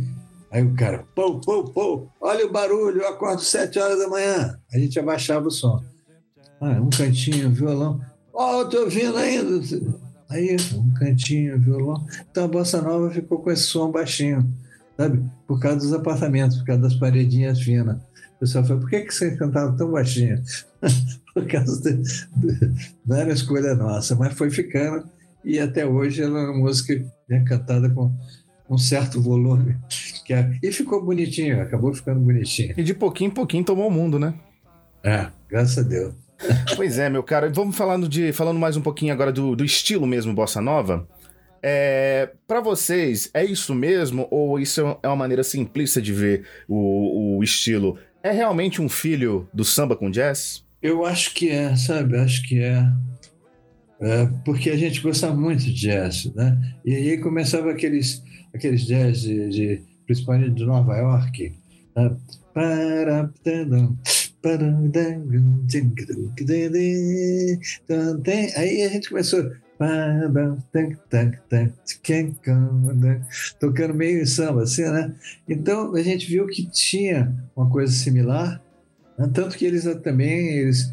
[0.51, 4.59] Aí o cara, pô, pô, pô, olha o barulho, eu acordo sete horas da manhã.
[4.71, 5.83] A gente abaixava o som.
[6.61, 7.99] Ah, um cantinho, violão.
[8.31, 9.61] Ó, oh, tô ouvindo ainda.
[10.29, 12.05] Aí, um cantinho, violão.
[12.29, 14.47] Então a Bossa Nova ficou com esse som baixinho,
[14.95, 15.23] sabe?
[15.47, 17.97] Por causa dos apartamentos, por causa das paredinhas finas.
[18.35, 20.41] O pessoal falou, por que, que você cantava tão baixinho?
[21.33, 22.71] por causa de, de,
[23.05, 25.07] Não era escolha nossa, mas foi ficando.
[25.43, 28.11] E até hoje ela é uma música é cantada com
[28.69, 29.75] um certo volume.
[30.29, 32.73] É, e ficou bonitinho, acabou ficando bonitinho.
[32.77, 34.33] E de pouquinho em pouquinho tomou o mundo, né?
[35.03, 36.13] É, graças a Deus.
[36.75, 37.49] pois é, meu cara.
[37.49, 41.07] Vamos falando de falando mais um pouquinho agora do, do estilo mesmo bossa nova.
[41.61, 47.37] É, para vocês, é isso mesmo ou isso é uma maneira simplista de ver o,
[47.37, 47.97] o estilo?
[48.21, 50.63] É realmente um filho do samba com jazz?
[50.83, 52.17] Eu acho que é, sabe?
[52.17, 52.85] Acho que é.
[54.01, 56.59] é porque a gente gostava muito de jazz, né?
[56.83, 58.21] E aí começava aqueles
[58.53, 61.53] aqueles jazz de, de principalmente de Nova York.
[61.95, 62.15] Né?
[68.57, 69.49] Aí a gente começou
[73.59, 75.15] tocando meio em samba, assim, né?
[75.47, 78.61] Então a gente viu que tinha uma coisa similar?
[79.34, 80.91] Tanto que eles também eles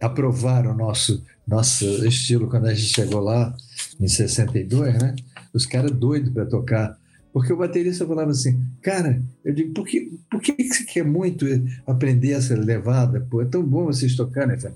[0.00, 3.54] aprovaram o nosso, nosso estilo quando a gente chegou lá
[3.98, 5.14] em 62, né?
[5.52, 6.98] os caras doidos para tocar.
[7.32, 11.46] Porque o baterista falava assim, cara, eu digo, por que, por que você quer muito
[11.86, 13.26] aprender essa levada?
[13.28, 14.56] Pô, é tão bom vocês tocarem.
[14.56, 14.72] Né?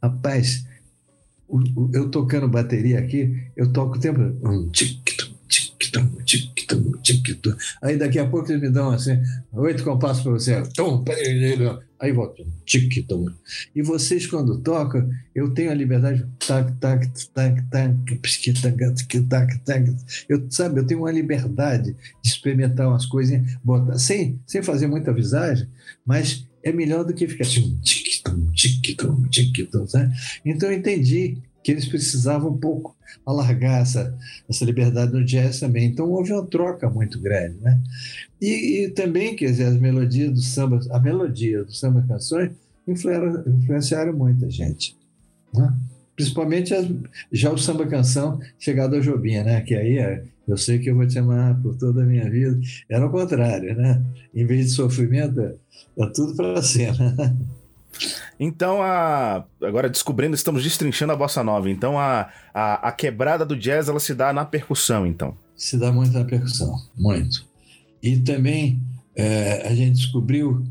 [0.00, 0.64] Rapaz,
[1.92, 4.20] eu tocando bateria aqui, eu toco o tempo.
[4.20, 5.31] Um tic, tic,
[5.92, 7.54] tic-tum, tic-tum, tic-tum.
[7.82, 9.20] Aí daqui a pouco eles me dão assim,
[9.52, 10.62] oito compassos para você.
[10.74, 11.04] Tum,
[12.00, 13.26] aí volta, tic-tum.
[13.74, 16.26] E vocês, quando tocam, eu tenho a liberdade.
[16.46, 19.96] Tac, tac, tac, tac, tac, tac, tac.
[20.28, 25.12] Eu, sabe, eu tenho uma liberdade de experimentar umas coisinhas, botar, sem, sem fazer muita
[25.12, 25.68] visagem,
[26.04, 29.86] mas é melhor do que ficar assim, tic-tum, tic-tum, tic-tum.
[30.44, 34.16] Então eu entendi que eles precisavam um pouco alargar essa,
[34.48, 35.86] essa liberdade no jazz também.
[35.86, 37.80] Então houve uma troca muito grande, né?
[38.40, 42.50] E, e também, quer dizer, as melodias do samba, a melodia do samba canções
[42.86, 44.96] influenciaram, muita gente,
[45.54, 45.72] né?
[46.16, 46.86] Principalmente as,
[47.32, 49.60] já o samba canção chegado a Jobim, né?
[49.60, 52.58] Que aí é, eu sei que eu vou te amar por toda a minha vida.
[52.88, 54.02] Era o contrário, né?
[54.34, 55.54] Em vez de sofrimento, é,
[55.98, 56.96] é tudo para cima.
[58.38, 59.44] Então, a...
[59.62, 61.70] agora descobrindo, estamos destrinchando a bossa nova.
[61.70, 65.36] Então, a, a, a, quebrada do jazz ela se dá na percussão, então.
[65.56, 67.46] Se dá muito na percussão, muito.
[68.02, 68.82] E também
[69.14, 70.64] é, a gente descobriu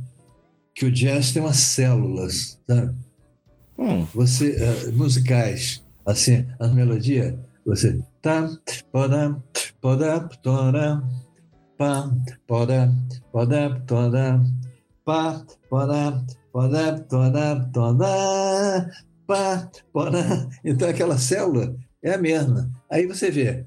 [0.73, 2.95] que o jazz tem umas células, sabe?
[3.77, 4.05] Hum.
[4.13, 8.49] Você, uh, musicais, assim, as melodias, você tá,
[8.91, 9.41] poda,
[9.79, 11.03] poda, toda,
[11.77, 12.11] pá,
[15.05, 15.45] pá,
[20.65, 22.69] Então aquela célula é a mesma.
[22.89, 23.65] Aí você vê.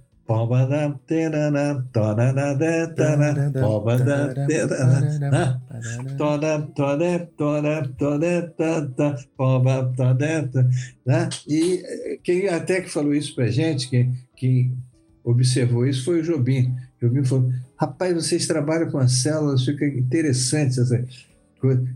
[11.46, 14.76] E quem até que falou isso para gente, quem, quem
[15.22, 16.74] observou isso foi o Jobim.
[17.00, 20.80] Jobim falou: rapaz, vocês trabalham com as células, fica interessante.
[20.80, 21.04] Essa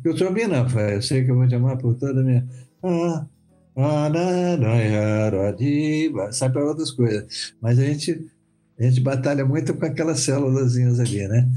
[0.04, 2.46] eu sou Bina, eu sei que eu vou te amar por toda a minha.
[2.83, 3.26] Ah,
[6.33, 7.54] sai para outras coisas.
[7.61, 8.26] Mas a gente,
[8.78, 11.48] a gente batalha muito com aquelas células ali, né?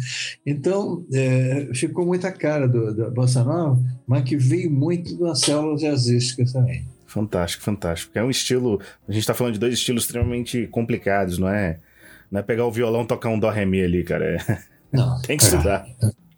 [0.45, 5.81] Então, é, ficou muita cara do, do Bossa Nova, mas que veio muito das células
[5.81, 6.85] jazzísticas também.
[7.07, 8.17] Fantástico, fantástico.
[8.17, 8.79] É um estilo.
[9.07, 11.79] A gente está falando de dois estilos extremamente complicados, não é?
[12.31, 14.25] Não é pegar o violão e tocar um dó ré mi ali, cara.
[14.25, 14.57] É...
[14.93, 15.85] Não, tem que estudar.
[16.01, 16.09] É,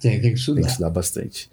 [0.00, 0.56] tem, tem que estudar.
[0.56, 1.50] Tem que estudar bastante.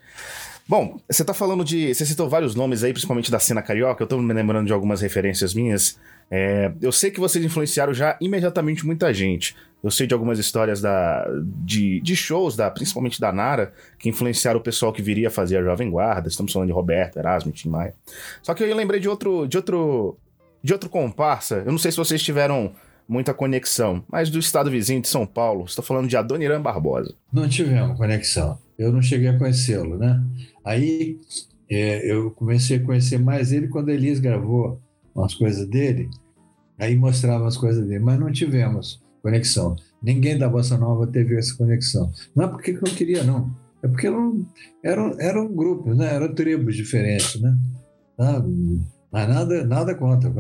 [0.68, 1.94] Bom, você tá falando de.
[1.94, 4.04] Você citou vários nomes aí, principalmente da cena carioca.
[4.04, 6.00] Eu tô me lembrando de algumas referências minhas.
[6.30, 9.56] É, eu sei que vocês influenciaram já imediatamente muita gente.
[9.84, 14.60] Eu sei de algumas histórias da, de, de shows, da, principalmente da Nara, que influenciaram
[14.60, 16.30] o pessoal que viria fazer a Jovem Guarda.
[16.30, 17.94] Estamos falando de Roberto, Erasmo, Tim Maia.
[18.42, 20.18] Só que eu lembrei de outro, de outro,
[20.64, 21.64] de outro comparsa.
[21.66, 22.72] Eu não sei se vocês tiveram
[23.12, 24.06] muita conexão.
[24.10, 27.14] Mas do estado vizinho de São Paulo, estou falando de Adoniran Barbosa.
[27.32, 28.58] Não tivemos conexão.
[28.80, 30.24] Eu não cheguei a conhecê-lo, né?
[30.64, 31.20] Aí
[31.70, 34.82] é, eu comecei a conhecer mais ele quando a Elis gravou
[35.14, 36.10] umas coisas dele.
[36.80, 39.76] Aí mostrava as coisas dele, mas não tivemos conexão.
[40.02, 42.10] Ninguém da Bossa Nova teve essa conexão.
[42.34, 43.54] Não é porque não queria, não.
[43.84, 46.16] É porque eram, eram grupos, né?
[46.16, 47.58] eram tribos diferentes, né?
[48.18, 48.42] Ah,
[49.12, 50.32] mas nada, nada contra.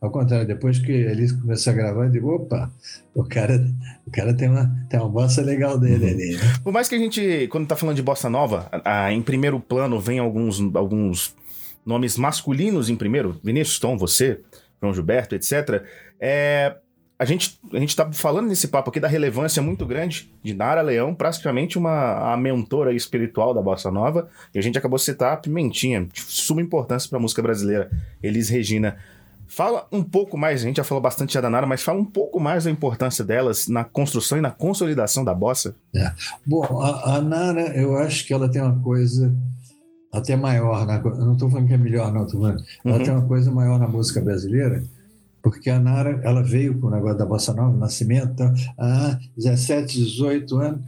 [0.00, 2.72] Ao contrário, depois que eles começou a gravar, eu digo, opa,
[3.14, 3.62] o cara,
[4.06, 6.36] o cara tem, uma, tem uma bossa legal dele ali.
[6.36, 6.40] Né?
[6.62, 9.60] Por mais que a gente, quando tá falando de bossa nova, a, a, em primeiro
[9.60, 11.36] plano vem alguns, alguns
[11.84, 14.40] nomes masculinos em primeiro, Vinícius Tom, você,
[14.80, 15.82] João Gilberto, etc.
[16.18, 16.76] É,
[17.18, 20.82] a gente a gente está falando nesse papo aqui da relevância muito grande de Nara
[20.82, 25.32] Leão, praticamente uma a mentora espiritual da bossa nova, e a gente acabou de citar
[25.32, 27.90] a Pimentinha, de suma importância para a música brasileira,
[28.22, 28.96] Elis Regina.
[29.46, 32.04] Fala um pouco mais, a gente já falou bastante já da Nara, mas fala um
[32.04, 35.76] pouco mais da importância delas na construção e na consolidação da bossa.
[35.94, 36.10] É.
[36.44, 39.32] Bom, a, a, Nara, eu acho que ela tem uma coisa
[40.10, 43.04] até maior, na, eu não estou falando que é melhor, não, estou falando, ela uhum.
[43.04, 44.82] tem uma coisa maior na música brasileira,
[45.44, 48.42] porque a Nara ela veio com o negócio da Bossa Nova, nascimento,
[48.78, 50.80] ah, 17, 18 anos.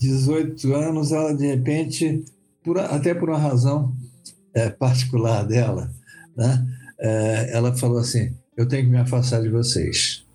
[0.00, 2.24] 18 anos, ela de repente,
[2.64, 3.94] por, até por uma razão
[4.52, 5.92] é, particular dela,
[6.36, 6.66] né,
[6.98, 10.26] é, ela falou assim: Eu tenho que me afastar de vocês.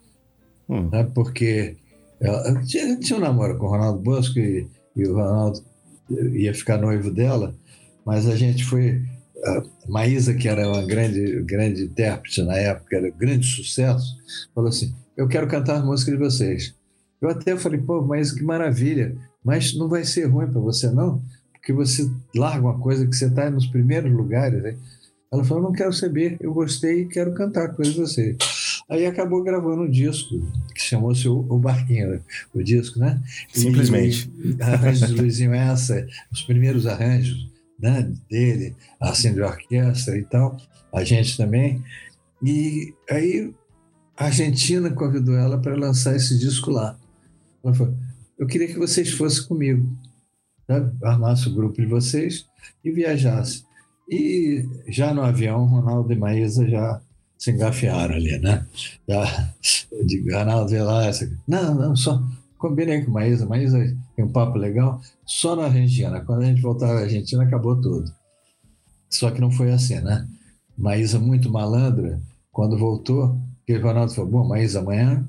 [0.69, 0.87] Hum.
[0.89, 1.75] Né, porque
[2.21, 5.61] ela tinha, tinha um namoro com o Ronaldo Bosco e, e o Ronaldo
[6.09, 7.53] ia ficar noivo dela,
[8.05, 9.03] mas a gente foi
[9.43, 14.15] a Maísa, que era uma grande, grande intérprete na época, era um grande sucesso,
[14.53, 16.75] falou assim: Eu quero cantar as músicas de vocês.
[17.21, 21.21] Eu até falei: Pô, Maísa, que maravilha, mas não vai ser ruim para você, não?
[21.53, 24.61] Porque você larga uma coisa que você está nos primeiros lugares.
[24.61, 24.77] Né?
[25.31, 28.37] Ela falou: Não quero saber, eu gostei e quero cantar com vocês.
[28.87, 30.39] Aí acabou gravando um disco
[30.73, 32.19] que chamou-se o, Barquinho, né?
[32.53, 33.19] o disco, né?
[33.51, 34.31] Simplesmente.
[34.37, 40.57] E, arranjos do Luizinho Essa, os primeiros arranjos né, dele, assim, de orquestra e tal,
[40.93, 41.83] a gente também.
[42.43, 43.53] E aí
[44.17, 46.97] a Argentina convidou ela para lançar esse disco lá.
[47.63, 47.95] Ela falou:
[48.39, 49.89] Eu queria que vocês fossem comigo,
[50.67, 50.91] né?
[51.03, 52.45] armasse o grupo de vocês
[52.83, 53.65] e viajasse.
[54.09, 57.01] E já no avião, Ronaldo e Maísa já
[57.37, 58.65] se engafiaram ali, né?
[59.07, 59.53] Já,
[60.05, 61.09] digo, Ronaldo, lá.
[61.47, 62.23] Não, não, só
[62.67, 63.45] combinei com Maísa.
[63.45, 63.77] Maísa
[64.15, 66.19] tem um papo legal, só na Argentina.
[66.21, 68.11] Quando a gente voltar à Argentina, acabou tudo.
[69.09, 70.27] Só que não foi assim, né?
[70.77, 72.19] Maísa, muito malandra,
[72.51, 73.37] quando voltou,
[73.69, 75.27] o Ronaldo falou: Bom, Maísa, amanhã.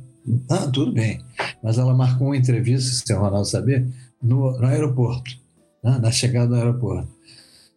[0.50, 1.20] Ah, tudo bem.
[1.62, 3.86] Mas ela marcou uma entrevista, se o Ronaldo saber,
[4.20, 5.30] no, no aeroporto,
[5.84, 5.98] né?
[6.00, 7.08] na chegada do aeroporto.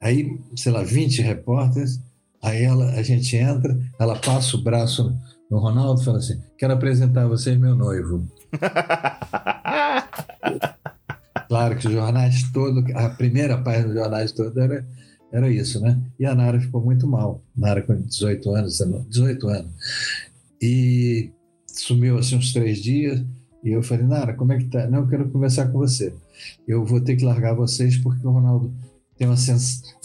[0.02, 2.00] Aí, sei lá, 20 repórteres,
[2.42, 5.16] aí ela, a gente entra, ela passa o braço
[5.52, 8.28] no Ronaldo e fala assim: Quero apresentar a vocês meu noivo.
[11.48, 14.86] claro que os jornais todos, a primeira página dos jornais todos era,
[15.32, 16.00] era isso, né?
[16.20, 17.42] E a Nara ficou muito mal.
[17.56, 19.72] Nara com 18 anos, 18 anos.
[20.62, 21.32] E
[21.68, 23.24] sumiu assim uns três dias.
[23.64, 24.88] E eu falei, Nara, como é que tá?
[24.88, 26.14] Não, eu quero conversar com você.
[26.68, 28.74] Eu vou ter que largar vocês porque o Ronaldo
[29.18, 29.36] tem uma,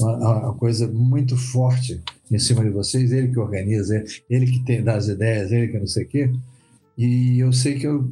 [0.00, 4.83] uma, uma, coisa muito forte em cima de vocês, ele que organiza, ele que tem,
[4.83, 6.33] dá as ideias, ele que não sei o quê.
[6.96, 8.09] E eu sei que eu,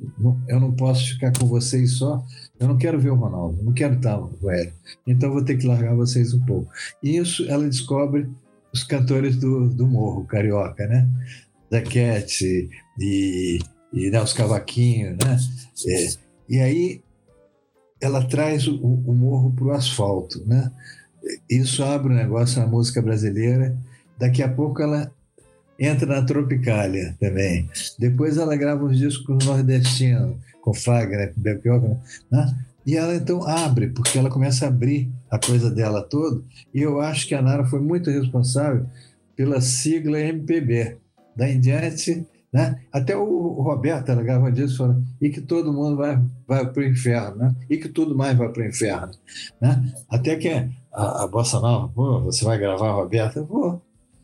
[0.48, 2.24] eu não posso ficar com vocês só.
[2.58, 4.72] Eu não quero ver o Ronaldo, não quero estar com ele.
[5.06, 6.70] Então vou ter que largar vocês um pouco.
[7.02, 8.28] E isso ela descobre
[8.72, 11.08] os cantores do, do morro carioca, né?
[11.70, 12.44] Da Cat
[12.98, 13.58] e,
[13.92, 15.38] e né, os cavaquinhos, né?
[15.86, 16.08] É,
[16.48, 17.02] e aí
[18.00, 20.72] ela traz o, o morro para o asfalto, né?
[21.48, 23.78] Isso abre um negócio na música brasileira.
[24.18, 25.12] Daqui a pouco ela
[25.84, 27.68] entra na Tropicália também.
[27.98, 31.96] Depois ela grava uns discos nordestinos, com Fagner, com Belchior,
[32.30, 32.56] né?
[32.84, 36.42] E ela então abre, porque ela começa a abrir a coisa dela toda.
[36.74, 38.86] E eu acho que a Nara foi muito responsável
[39.36, 40.96] pela sigla MPB.
[41.36, 42.80] Daí em diante, né?
[42.92, 46.82] Até o Roberto ela grava um disco falando e que todo mundo vai, vai para
[46.82, 47.54] o inferno, né?
[47.70, 49.12] e que tudo mais vai para o inferno.
[49.60, 49.92] Né?
[50.08, 50.48] Até que
[50.92, 53.44] a, a Bossa Nova, pô, você vai gravar, Roberto?
[53.44, 53.80] Vou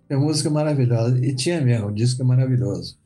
[0.09, 1.19] é música maravilhosa.
[1.25, 2.99] E tinha mesmo, o disco é maravilhoso.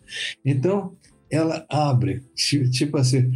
[0.44, 0.96] Então,
[1.30, 3.32] ela abre, tipo assim,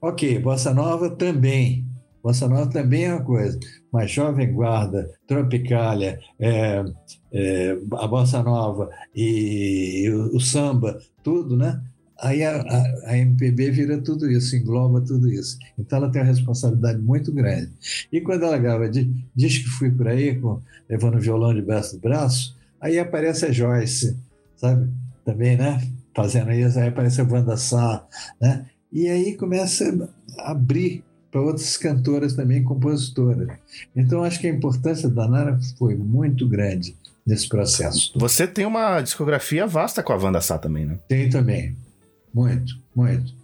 [0.00, 1.86] ok, Bossa Nova também.
[2.22, 3.58] Bossa Nova também é uma coisa,
[3.92, 6.84] mas Jovem Guarda, Tropicália, é,
[7.32, 11.82] é, a Bossa Nova e, e o, o, samba, tudo, né?
[12.18, 15.58] Aí a, a, a, MPB vira tudo isso, engloba tudo isso.
[15.78, 17.70] Então ela tem uma responsabilidade muito grande.
[18.10, 22.56] E quando ela grava, diz que fui por aí, com, levando violão de braço braço,
[22.80, 24.16] Aí aparece a Joyce,
[24.56, 24.90] sabe?
[25.24, 25.80] Também, né?
[26.14, 28.06] Fazendo isso, aí aparece a Wanda Sá,
[28.40, 28.66] né?
[28.92, 30.08] E aí começa
[30.38, 33.48] a abrir para outras cantoras também, compositoras.
[33.96, 38.12] Então, acho que a importância da Nara foi muito grande nesse processo.
[38.16, 40.98] Você tem uma discografia vasta com a Wanda Sá também, né?
[41.08, 41.76] Tem também.
[42.32, 43.34] Muito, muito.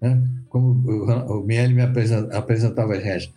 [0.00, 0.22] Né?
[0.48, 3.32] Como o, Miele me apresentava gente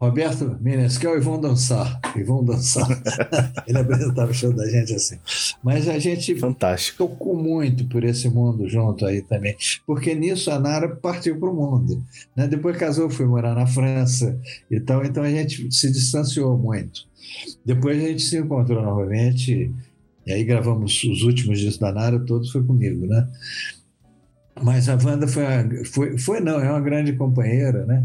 [0.00, 2.00] Roberto Menescal e vão dançar.
[2.16, 2.86] E vão dançar.
[3.66, 5.18] Ele apresentava o show da gente assim.
[5.62, 6.98] Mas a gente Fantástico.
[6.98, 9.56] tocou muito por esse mundo junto aí também.
[9.84, 12.02] Porque nisso a Nara partiu para o mundo.
[12.36, 12.46] Né?
[12.46, 14.38] Depois casou, foi morar na França
[14.70, 15.04] e tal.
[15.04, 17.06] Então a gente se distanciou muito.
[17.64, 19.72] Depois a gente se encontrou novamente.
[20.24, 23.26] E aí gravamos os últimos discos da Nara, todos foi comigo, né?
[24.62, 28.04] Mas a Wanda foi, foi, foi não, é uma grande companheira, né?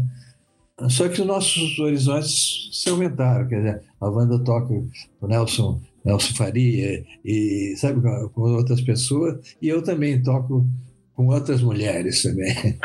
[0.88, 3.46] Só que os nossos horizontes se aumentaram.
[3.48, 4.72] Quer dizer, a Wanda toca
[5.20, 10.66] o Nelson, Nelson Faria e, sabe, com outras pessoas, e eu também toco
[11.14, 12.78] com outras mulheres também.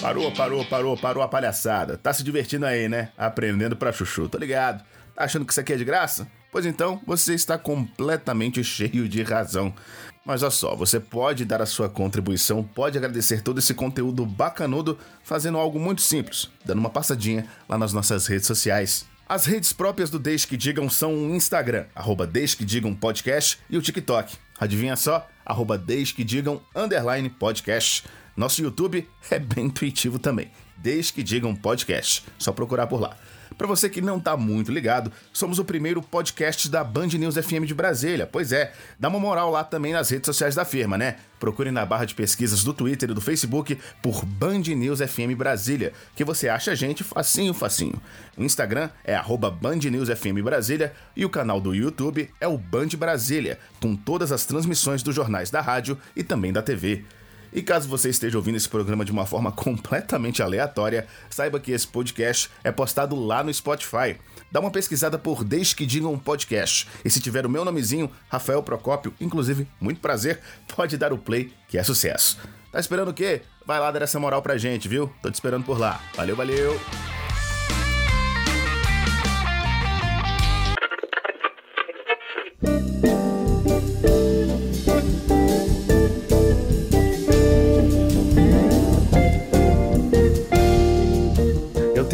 [0.00, 1.96] Parou, parou, parou, parou a palhaçada.
[1.96, 3.10] Tá se divertindo aí, né?
[3.16, 4.84] Aprendendo pra chuchu, tô ligado.
[5.14, 6.26] Tá achando que isso aqui é de graça?
[6.52, 9.74] Pois então, você está completamente cheio de razão.
[10.22, 14.98] Mas olha só, você pode dar a sua contribuição, pode agradecer todo esse conteúdo bacanudo
[15.24, 19.06] fazendo algo muito simples, dando uma passadinha lá nas nossas redes sociais.
[19.26, 23.58] As redes próprias do Desde que Digam são o Instagram, arroba Desde que Digam Podcast,
[23.70, 24.36] e o TikTok.
[24.60, 25.26] Adivinha só?
[25.46, 28.04] Arroba Desde que Digam Underline Podcast.
[28.36, 30.50] Nosso YouTube é bem intuitivo também.
[30.76, 32.24] Desde que Digam Podcast.
[32.38, 33.16] Só procurar por lá.
[33.56, 37.64] Para você que não tá muito ligado, somos o primeiro podcast da Band News FM
[37.66, 38.28] de Brasília.
[38.30, 41.16] Pois é, dá uma moral lá também nas redes sociais da firma, né?
[41.38, 45.92] Procure na barra de pesquisas do Twitter e do Facebook por Band News FM Brasília,
[46.14, 48.00] que você acha a gente facinho, facinho.
[48.36, 52.88] O Instagram é Band News FM Brasília e o canal do YouTube é o Band
[52.96, 57.04] Brasília, com todas as transmissões dos jornais da rádio e também da TV.
[57.52, 61.86] E caso você esteja ouvindo esse programa de uma forma completamente aleatória, saiba que esse
[61.86, 64.16] podcast é postado lá no Spotify.
[64.50, 66.88] Dá uma pesquisada por Desde que Digam um Podcast.
[67.04, 70.40] E se tiver o meu nomezinho, Rafael Procópio, inclusive, muito prazer,
[70.74, 72.38] pode dar o play, que é sucesso.
[72.70, 73.42] Tá esperando o quê?
[73.66, 75.12] Vai lá dar essa moral pra gente, viu?
[75.22, 76.00] Tô te esperando por lá.
[76.16, 77.21] Valeu, valeu!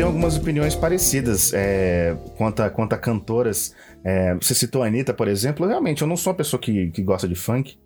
[0.04, 3.74] Algumas opiniões parecidas é, quanto, a, quanto a cantoras.
[4.04, 5.66] É, você citou a Anitta, por exemplo.
[5.66, 7.78] Realmente, eu não sou uma pessoa que, que gosta de funk,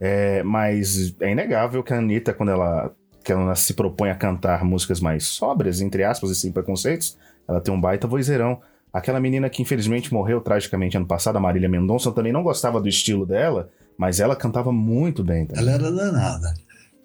[0.00, 2.94] é, mas é inegável que a Anitta, quando ela,
[3.24, 7.18] que ela se propõe a cantar músicas mais sóbrias, entre aspas, e sem preconceitos,
[7.48, 8.60] ela tem um baita vozeirão.
[8.92, 12.88] Aquela menina que infelizmente morreu tragicamente ano passado, a Marília Mendonça, também não gostava do
[12.88, 15.46] estilo dela, mas ela cantava muito bem.
[15.46, 15.62] Também.
[15.62, 16.52] Ela era danada.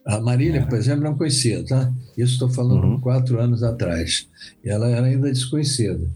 [0.06, 0.66] A Marília, é.
[0.66, 1.92] por exemplo, não conhecia, tá?
[2.16, 3.00] Isso estou falando uhum.
[3.02, 4.30] quatro anos atrás.
[4.64, 6.08] E ela era ainda desconhecida.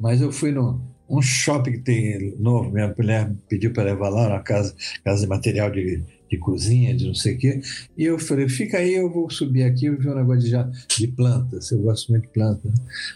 [0.00, 4.28] Mas eu fui num um shopping que tem novo, minha mulher pediu para levar lá,
[4.28, 4.74] na casa,
[5.04, 7.60] casa de material de, de cozinha, de não sei o quê.
[7.96, 10.68] E eu falei, fica aí, eu vou subir aqui, eu vi um negócio de, já,
[10.98, 12.72] de plantas, eu gosto muito de plantas.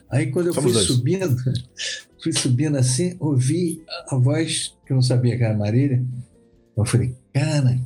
[0.09, 0.87] Aí quando eu Somos fui dois.
[0.87, 1.37] subindo,
[2.23, 6.05] fui subindo assim, ouvi a voz, que eu não sabia que era Marília,
[6.77, 7.77] eu falei, cara,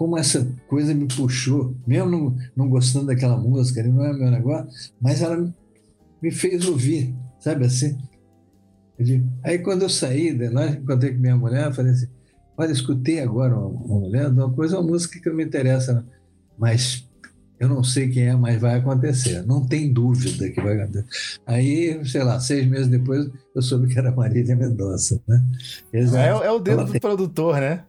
[0.00, 4.66] como essa coisa me puxou, mesmo não, não gostando daquela música, não é meu negócio,
[4.98, 5.54] mas ela
[6.22, 7.98] me fez ouvir, sabe assim?
[9.44, 12.08] Aí quando eu saí de lá, encontrei com minha mulher, falei assim,
[12.56, 16.04] olha, escutei agora uma, uma mulher, uma coisa, uma música que me interessa, não.
[16.56, 17.06] mas
[17.58, 19.44] eu não sei quem é, mas vai acontecer.
[19.46, 21.04] Não tem dúvida que vai acontecer.
[21.44, 25.20] Aí, sei lá, seis meses depois, eu soube que era Marília Mendonça.
[25.28, 25.44] Né?
[25.92, 27.84] é, é, o dedo do produtor, né?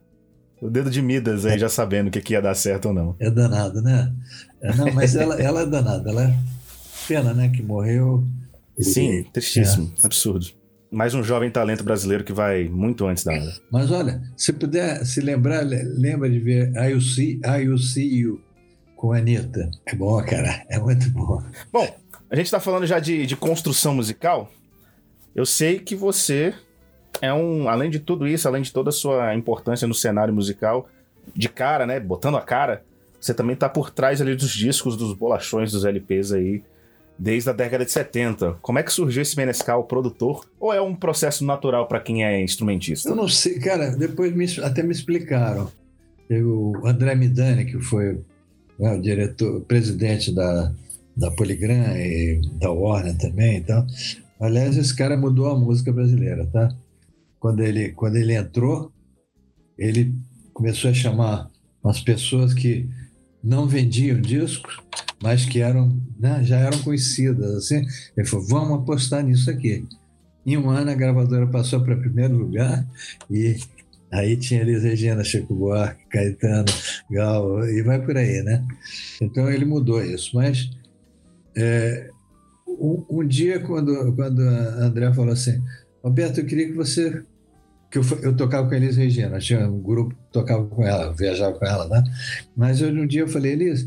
[0.61, 1.57] O dedo de Midas aí, é.
[1.57, 3.15] já sabendo o que, que ia dar certo ou não.
[3.19, 4.13] É danado, né?
[4.61, 6.07] É, não, mas ela, ela é danada.
[6.07, 6.35] Ela é
[7.07, 7.49] pena, né?
[7.49, 8.23] Que morreu.
[8.79, 9.91] Sim, tristíssimo.
[10.03, 10.05] É.
[10.05, 10.45] Absurdo.
[10.91, 13.53] Mais um jovem talento brasileiro que vai muito antes da hora.
[13.71, 18.19] Mas olha, se puder se lembrar, lembra de ver I Will See, I Will See
[18.19, 18.41] You
[18.95, 19.71] com a Anitta.
[19.87, 20.63] É bom, cara.
[20.69, 21.41] É muito bom.
[21.73, 21.87] Bom,
[22.29, 24.51] a gente tá falando já de, de construção musical.
[25.33, 26.53] Eu sei que você
[27.19, 30.87] é um, além de tudo isso, além de toda a sua importância no cenário musical,
[31.35, 32.83] de cara, né, botando a cara,
[33.19, 36.63] você também tá por trás ali dos discos, dos bolachões, dos LPs aí,
[37.17, 38.57] desde a década de 70.
[38.61, 40.45] Como é que surgiu esse Menescal produtor?
[40.59, 43.09] Ou é um processo natural para quem é instrumentista?
[43.09, 45.71] Eu não sei, cara, depois me, até me explicaram.
[46.31, 48.21] O André Midani, que foi
[48.79, 50.71] né, o diretor, presidente da,
[51.15, 53.85] da Poligram e da Warner também então
[54.41, 56.75] Aliás, esse cara mudou a música brasileira, tá?
[57.41, 58.93] Quando ele, quando ele entrou,
[59.75, 60.13] ele
[60.53, 61.49] começou a chamar
[61.83, 62.87] umas pessoas que
[63.43, 64.77] não vendiam discos,
[65.21, 67.55] mas que eram, né, já eram conhecidas.
[67.55, 67.83] Assim.
[68.15, 69.83] Ele falou: vamos apostar nisso aqui.
[70.45, 72.87] Em um ano, a gravadora passou para primeiro lugar
[73.29, 73.57] e
[74.11, 76.65] aí tinha Elis Regina, Chico Buarque, Caetano,
[77.09, 78.63] Gal, e vai por aí, né?
[79.19, 80.35] Então ele mudou isso.
[80.35, 80.69] Mas
[81.57, 82.07] é,
[82.67, 85.59] um, um, dia, quando, quando a André falou assim:
[86.03, 87.23] Roberto, eu queria que você
[87.91, 91.13] que eu, eu tocava com a Elis Regina, tinha um grupo que tocava com ela,
[91.13, 92.01] viajava com ela, né?
[92.55, 93.85] Mas eu, um dia eu falei, Elis,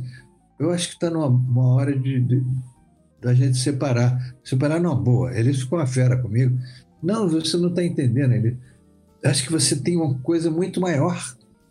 [0.61, 2.45] eu acho que está numa hora de, de,
[3.21, 4.37] da gente separar.
[4.45, 5.37] Separar numa boa.
[5.37, 6.57] Eles ficou uma fera comigo.
[7.03, 8.33] Não, você não está entendendo.
[8.33, 8.59] Ele,
[9.25, 11.19] acho que você tem uma coisa muito maior.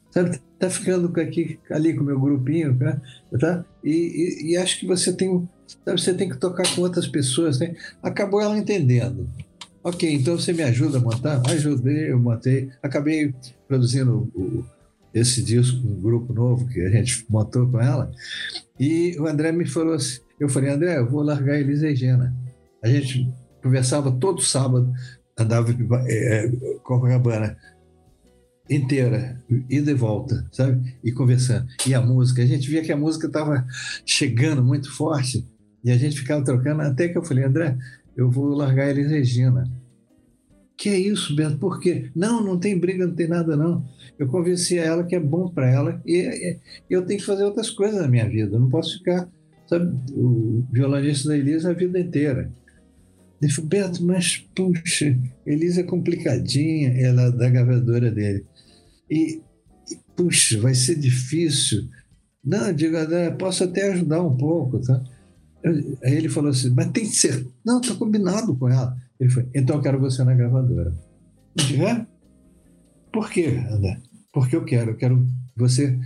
[0.10, 0.40] Sabe?
[0.60, 3.00] Tá ficando aqui, ali com o meu grupinho, né?
[3.40, 3.64] tá?
[3.84, 5.48] E, e, e acho que você tem,
[5.86, 7.60] sabe, você tem que tocar com outras pessoas.
[7.60, 7.76] Né?
[8.02, 9.30] Acabou ela entendendo.
[9.84, 11.42] Ok, então você me ajuda a montar?
[11.50, 12.70] Ajudei, eu montei.
[12.82, 13.36] Acabei
[13.68, 14.64] produzindo o,
[15.14, 18.10] esse disco, um grupo novo que a gente montou com ela.
[18.80, 22.34] E o André me falou assim: eu falei, André, eu vou largar a Elisa Regina.
[22.82, 23.30] A gente
[23.62, 24.90] conversava todo sábado,
[25.38, 25.76] andava
[26.08, 26.50] é,
[26.84, 27.58] Copacabana
[28.70, 29.38] inteira,
[29.70, 30.96] ida e volta, sabe?
[31.04, 31.68] E conversando.
[31.86, 33.66] E a música, a gente via que a música estava
[34.06, 35.46] chegando muito forte
[35.84, 37.78] e a gente ficava trocando, até que eu falei, André,
[38.16, 39.64] eu vou largar Elis Regina.
[40.78, 41.58] Que é isso, Beto?
[41.58, 42.10] Por quê?
[42.16, 43.86] Não, não tem briga, não tem nada, não.
[44.18, 46.60] Eu convenci ela que é bom para ela e, e,
[46.90, 48.56] eu tenho que fazer outras coisas na minha vida.
[48.56, 49.30] Eu não posso ficar,
[49.68, 52.52] sabe, o violonista da Elisa a vida inteira.
[53.42, 58.46] Ele falou, Beto, mas, puxa, Elisa é complicadinha, ela é da gravadora dele.
[59.10, 59.42] E,
[59.92, 61.90] e, puxa, vai ser difícil.
[62.44, 62.98] Não, eu digo,
[63.38, 65.02] posso até ajudar um pouco, tá?
[65.66, 67.48] Aí ele falou assim, mas tem que ser.
[67.66, 68.98] Não, está combinado com ela.
[69.20, 70.94] Ele falou, então eu quero você na gravadora.
[71.56, 72.06] Eu disse, é?
[73.12, 74.00] Por quê, André?
[74.34, 75.98] Porque eu quero, eu quero você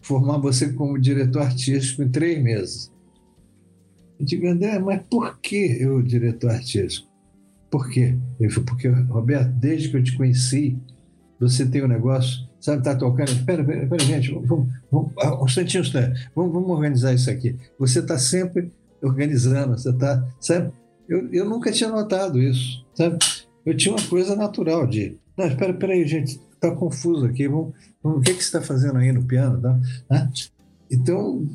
[0.00, 2.92] formar você como diretor artístico em três meses.
[4.18, 7.08] Eu digo, André, mas por que eu diretor artístico?
[7.70, 8.18] Por quê?
[8.38, 10.76] Ele falou, porque, Roberto, desde que eu te conheci,
[11.40, 13.30] você tem um negócio, sabe, tá tocando.
[13.30, 15.82] Espera, espera, gente, vamos, vamos, ah, um instantinho,
[16.34, 17.56] vamos, vamos organizar isso aqui.
[17.78, 18.70] Você está sempre
[19.02, 20.72] organizando, você está, sabe?
[21.08, 23.18] Eu, eu nunca tinha notado isso, sabe?
[23.66, 28.18] Eu tinha uma coisa natural de, não, espera, aí, gente, está confuso aqui, vamos, vamos,
[28.18, 29.60] o que, que você está fazendo aí no piano?
[29.60, 30.30] Tá?
[30.90, 31.46] Então,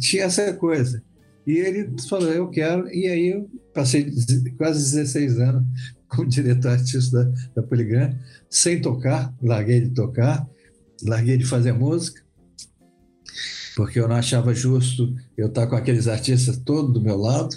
[0.00, 1.02] tinha essa coisa.
[1.46, 4.10] E ele falou, eu quero, e aí eu passei
[4.56, 5.64] quase 16 anos
[6.08, 8.16] como diretor artista da, da Poligram,
[8.48, 10.48] sem tocar, larguei de tocar,
[11.02, 12.23] larguei de fazer música,
[13.76, 17.56] porque eu não achava justo eu estar com aqueles artistas todos do meu lado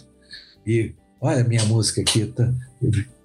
[0.66, 2.52] e olha minha música aqui, tá?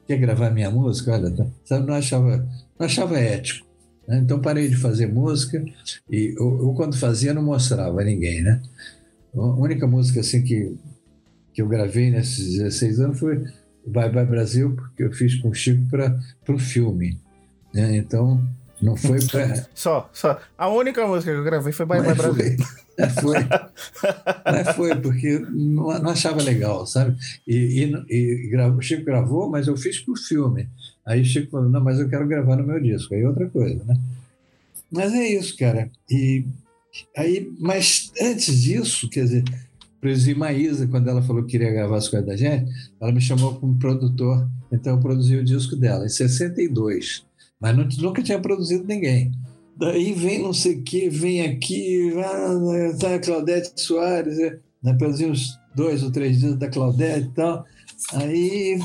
[0.07, 1.13] quer gravar minha música?
[1.13, 1.47] Olha, tá?
[1.65, 2.37] sabe, não achava,
[2.79, 3.67] não achava ético.
[4.07, 4.19] Né?
[4.19, 5.65] Então parei de fazer música
[6.11, 8.61] e eu, eu, quando fazia não mostrava a ninguém, né?
[9.35, 10.77] A única música assim que,
[11.55, 13.45] que eu gravei nesses 16 anos foi
[13.87, 17.19] Bye Bye Brasil, porque eu fiz com o Chico para o filme.
[17.73, 17.97] Né?
[17.97, 18.47] Então,
[18.83, 19.67] não foi para.
[19.75, 20.41] Só, só.
[20.59, 22.57] A única música que eu gravei foi Bye Bye Brasil.
[23.21, 23.23] Foi.
[23.23, 23.39] foi.
[24.45, 27.17] Mas foi, porque não, não, achava legal, sabe?
[27.47, 30.69] E, e, e gravou, o Chico gravou, mas eu fiz para o filme.
[31.07, 33.15] Aí o Chico falou: não, mas eu quero gravar no meu disco.
[33.15, 33.97] Aí outra coisa, né?
[34.91, 35.89] Mas é isso, cara.
[36.11, 36.45] E
[37.17, 39.45] Aí, mas antes disso, quer dizer,
[40.01, 42.71] produzi Maísa, quando ela falou que queria gravar as coisas da gente,
[43.01, 47.25] ela me chamou como produtor, então eu produzi o disco dela, em 62.
[47.63, 49.31] Mas não, nunca tinha produzido ninguém.
[49.77, 54.93] Daí vem não sei o que, vem aqui, ah, tá a Claudete Soares, é, né,
[54.95, 57.65] produzi uns dois ou três dias da Claudete e tal.
[58.15, 58.79] Aí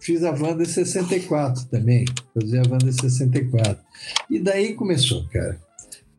[0.00, 2.04] fiz a Wanda em 64 também,
[2.34, 3.78] produzi a Wanda em 64.
[4.28, 5.58] E daí começou, cara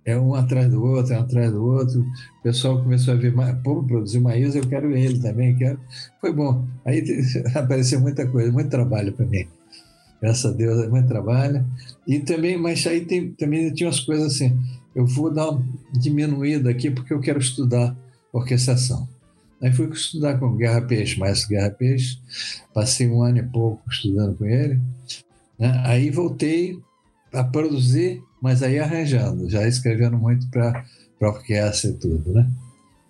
[0.10, 2.02] é um atrás do outro, é um atrás do outro.
[2.40, 3.34] O pessoal começou a ver,
[3.64, 5.80] pô, produzir Maísa, eu quero ele também, quero.
[6.20, 6.66] Foi bom.
[6.86, 7.04] Aí
[7.54, 9.48] apareceu muita coisa, muito trabalho para mim.
[10.22, 11.66] Graças a Deus, muito trabalho.
[12.08, 14.58] E também, mas aí tem, também tinha umas coisas assim,
[14.96, 17.96] eu vou dar uma diminuída aqui porque eu quero estudar
[18.34, 19.08] orquestração.
[19.62, 22.18] Aí fui estudar com Guerra Peixe, maestro Guerra Peixe,
[22.74, 24.80] passei um ano e pouco estudando com ele.
[25.58, 25.82] Né?
[25.86, 26.80] Aí voltei
[27.34, 30.86] a produzir mas aí arranjando, já escrevendo muito para
[31.22, 32.50] a orquestra e tudo, né?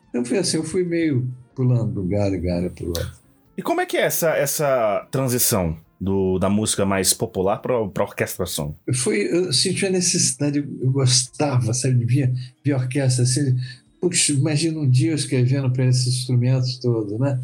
[0.09, 3.11] Então foi assim, eu fui meio pulando do galho galho para o outro.
[3.55, 8.75] E como é que é essa, essa transição do, da música mais popular para orquestração?
[8.87, 12.33] Eu, eu senti a necessidade, eu gostava, sabe, de ver,
[12.63, 13.57] ver orquestra assim,
[13.99, 17.37] Puxa, imagina um dia eu escrevendo para esses instrumentos todos, né?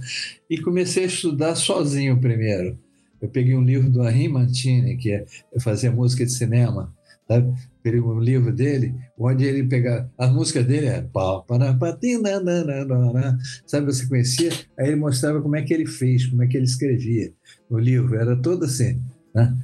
[0.50, 2.80] E comecei a estudar sozinho primeiro.
[3.22, 5.26] Eu peguei um livro do Henri Mantini, que é,
[5.60, 6.95] fazia música de cinema,
[7.28, 7.54] sabe?
[8.02, 11.02] um livro dele, onde ele pega a música dele é
[13.68, 14.52] sabe você conhecia?
[14.78, 17.32] Aí ele mostrava como é que ele fez, como é que ele escrevia
[17.70, 19.02] o livro, era todo assim,
[19.34, 19.56] né?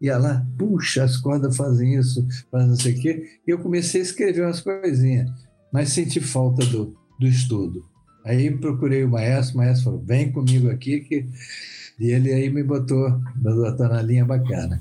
[0.00, 3.24] Ia lá, puxa, as cordas fazem isso, faz não sei o quê.
[3.46, 5.30] E eu comecei a escrever umas coisinhas,
[5.72, 7.84] mas senti falta do, do estudo.
[8.24, 11.26] Aí procurei o maestro, o maestro falou: vem comigo aqui que
[11.98, 14.80] e ele aí me botou, botou na linha bacana.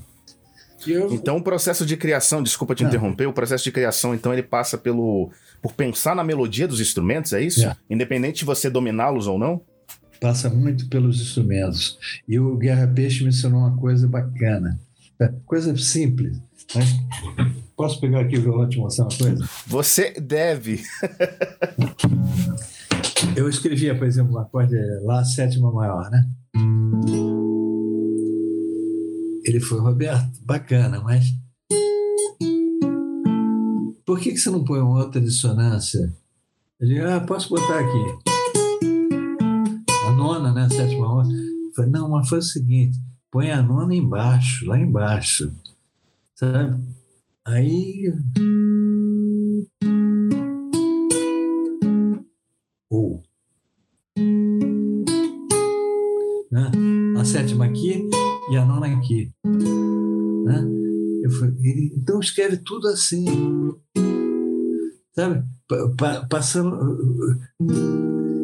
[0.86, 1.12] Eu...
[1.12, 2.90] Então o processo de criação, desculpa te Não.
[2.90, 7.34] interromper, o processo de criação, então ele passa pelo por pensar na melodia dos instrumentos,
[7.34, 7.66] é isso?
[7.66, 7.76] É.
[7.90, 9.62] Independente de você dominá-los ou não?
[10.22, 11.98] Passa muito pelos instrumentos.
[12.28, 14.80] E o Guerra Peixe me ensinou uma coisa bacana.
[15.20, 16.40] É, coisa simples.
[16.76, 16.86] Mas
[17.76, 19.50] posso pegar aqui o violão e te mostrar uma coisa?
[19.66, 20.84] Você deve.
[23.36, 26.28] Eu escrevia, por exemplo, um acorde Lá sétima maior, né?
[29.44, 31.26] Ele foi, Roberto, bacana, mas
[34.08, 36.16] por que, que você não põe uma outra dissonância?
[36.80, 38.36] Ele, ah, posso botar aqui.
[40.06, 40.64] A nona, né?
[40.64, 41.34] A sétima nona.
[41.34, 42.98] Eu falei, não, mas foi o seguinte,
[43.30, 45.54] põe a nona embaixo, lá embaixo.
[46.36, 46.82] Sabe?
[47.46, 48.14] Aí.
[52.90, 53.22] Ou.
[56.50, 56.72] Né?
[57.28, 58.10] Sétima aqui
[58.50, 59.30] e a nona aqui.
[59.44, 60.66] Né?
[61.22, 63.26] Eu falei, ele, então escreve tudo assim.
[65.14, 65.44] Sabe?
[66.30, 67.38] Passando,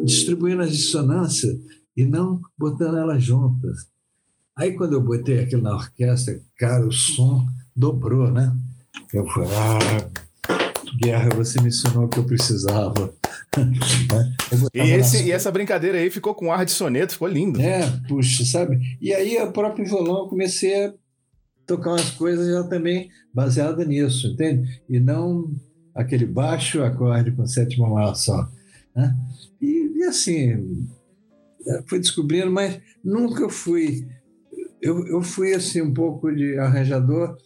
[0.04, 1.58] distribuindo as dissonâncias
[1.96, 3.88] e não botando elas juntas.
[4.54, 8.54] Aí quando eu botei aquilo na orquestra, cara, o som dobrou, né?
[9.14, 10.10] Eu falei, ah,
[11.00, 13.14] Guerra, você me ensinou o que eu precisava.
[14.74, 17.60] E, esse, e, essa brincadeira aí ficou com ar de soneto, ficou lindo.
[17.60, 18.80] É, puxa, sabe?
[19.00, 20.94] E aí o próprio violão eu comecei a
[21.66, 24.82] tocar umas coisas já também baseadas nisso, entende?
[24.88, 25.50] E não
[25.94, 28.48] aquele baixo acorde com sétima maior só.
[28.94, 29.14] Né?
[29.60, 30.86] E, e, assim,
[31.86, 34.06] fui descobrindo, mas nunca fui.
[34.80, 37.36] Eu, eu fui assim um pouco de arranjador,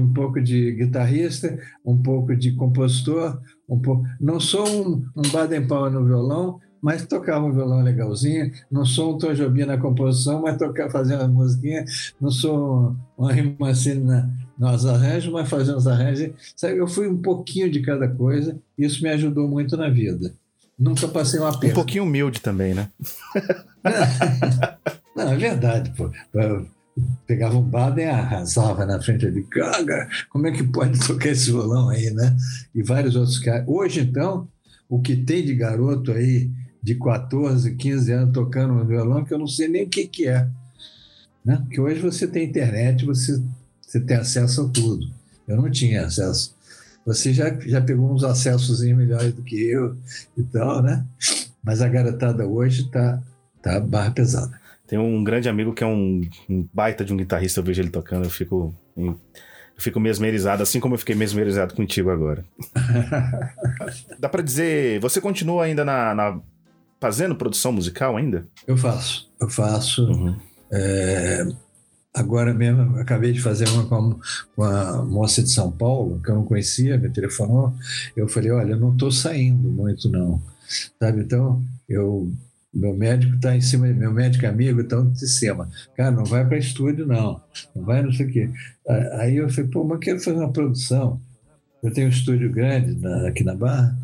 [0.00, 4.04] um pouco de guitarrista, um pouco de compositor, um pouco.
[4.20, 8.50] Não sou um, um Baden Powell no violão, mas tocava um violão legalzinho.
[8.70, 11.84] Não sou um Tom Jobim na composição, mas tocar, fazendo a musiquinha.
[12.20, 14.28] Não sou um Henri Mancini na,
[14.58, 16.32] nos arranjos, mas fazendo os arranjos.
[16.56, 18.56] Sabe, eu fui um pouquinho de cada coisa.
[18.78, 20.32] E isso me ajudou muito na vida.
[20.78, 21.74] Nunca passei uma perda.
[21.74, 22.88] Um pouquinho humilde também, né?
[25.14, 26.10] Não, é verdade, pô.
[27.26, 30.08] Pegava um Baden e arrasava na frente de Gaga.
[30.28, 32.36] Como é que pode tocar esse violão aí, né?
[32.74, 33.64] E vários outros caras.
[33.66, 34.48] Hoje, então,
[34.88, 36.50] o que tem de garoto aí
[36.82, 40.26] de 14, 15 anos tocando um violão que eu não sei nem o que, que
[40.26, 40.48] é.
[41.44, 41.56] Né?
[41.56, 43.42] Porque hoje você tem internet, você,
[43.80, 45.06] você tem acesso a tudo.
[45.46, 46.54] Eu não tinha acesso.
[47.04, 49.96] Você já, já pegou uns acessos melhores do que eu
[50.36, 51.04] e tal, né?
[51.62, 53.22] Mas a garotada hoje tá,
[53.62, 54.59] tá barra pesada.
[54.90, 57.90] Tem um grande amigo que é um, um baita de um guitarrista, eu vejo ele
[57.90, 59.16] tocando, eu fico, eu
[59.76, 62.44] fico mesmerizado, assim como eu fiquei mesmerizado contigo agora.
[64.18, 66.40] Dá para dizer, você continua ainda na, na
[67.00, 68.48] fazendo produção musical ainda?
[68.66, 70.10] Eu faço, eu faço.
[70.10, 70.36] Uhum.
[70.72, 71.46] É,
[72.12, 74.18] agora mesmo, acabei de fazer uma com,
[74.56, 77.72] com a moça de São Paulo, que eu não conhecia, me telefonou.
[78.16, 80.42] Eu falei: Olha, eu não estou saindo muito, não.
[80.98, 81.22] Sabe?
[81.22, 82.32] Então, eu.
[82.72, 85.68] Meu médico está em cima, meu médico amigo está em cima.
[85.96, 87.40] Cara, não vai para estúdio, não.
[87.74, 88.50] Não vai, não sei o quê.
[89.18, 91.20] Aí eu falei, pô, mas quero fazer uma produção.
[91.82, 93.96] Eu tenho um estúdio grande na, aqui na Barra.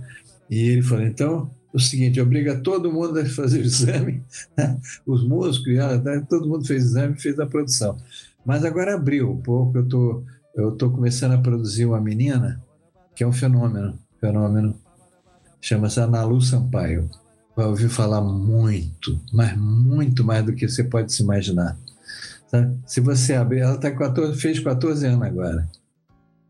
[0.51, 4.23] E ele falou, então, o seguinte, obriga todo mundo a fazer o exame,
[5.07, 6.27] os músicos, né?
[6.29, 7.97] todo mundo fez o exame, fez a produção.
[8.45, 12.62] Mas agora abriu um pouco, eu tô, eu tô começando a produzir uma menina
[13.14, 14.75] que é um fenômeno, fenômeno,
[15.61, 17.11] chama-se Analu Sampaio.
[17.57, 21.76] Vai ouvir falar muito, mas muito mais do que você pode se imaginar.
[22.50, 22.70] Tá?
[22.86, 25.68] Se você abrir, ela tá 14, fez 14 anos agora.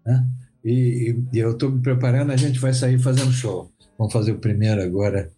[0.04, 0.26] Né?
[0.64, 0.72] E,
[1.32, 3.70] e, e eu estou me preparando, a gente vai sair fazendo show.
[3.96, 5.30] Vamos fazer o primeiro agora,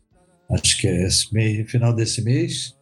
[0.50, 2.74] acho que é esse mês, final desse mês.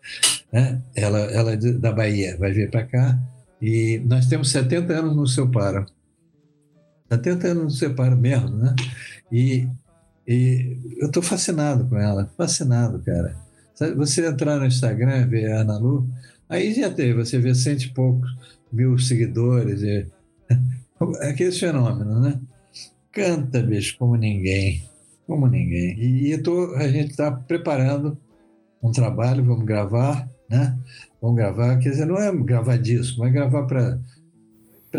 [0.52, 0.80] Né?
[0.94, 3.18] Ela, ela é da Bahia, vai vir para cá.
[3.60, 5.86] E nós temos 70 anos no seu paro.
[7.10, 8.74] 70 anos no seu paro mesmo, né?
[9.30, 9.68] E,
[10.26, 13.36] e eu estou fascinado com ela, fascinado, cara.
[13.96, 16.08] Você entrar no Instagram, ver a Ana Lu,
[16.48, 18.34] aí já tem, você vê cento e poucos
[18.72, 20.06] mil seguidores, e,
[21.22, 22.40] aquele fenômeno, né?
[23.12, 24.82] Canta, bicho, como ninguém.
[25.26, 25.98] Como ninguém.
[25.98, 28.18] E, e tô, a gente está preparando
[28.82, 30.76] um trabalho, vamos gravar, né?
[31.20, 33.98] Vamos gravar, quer dizer, não é gravar disco, mas gravar para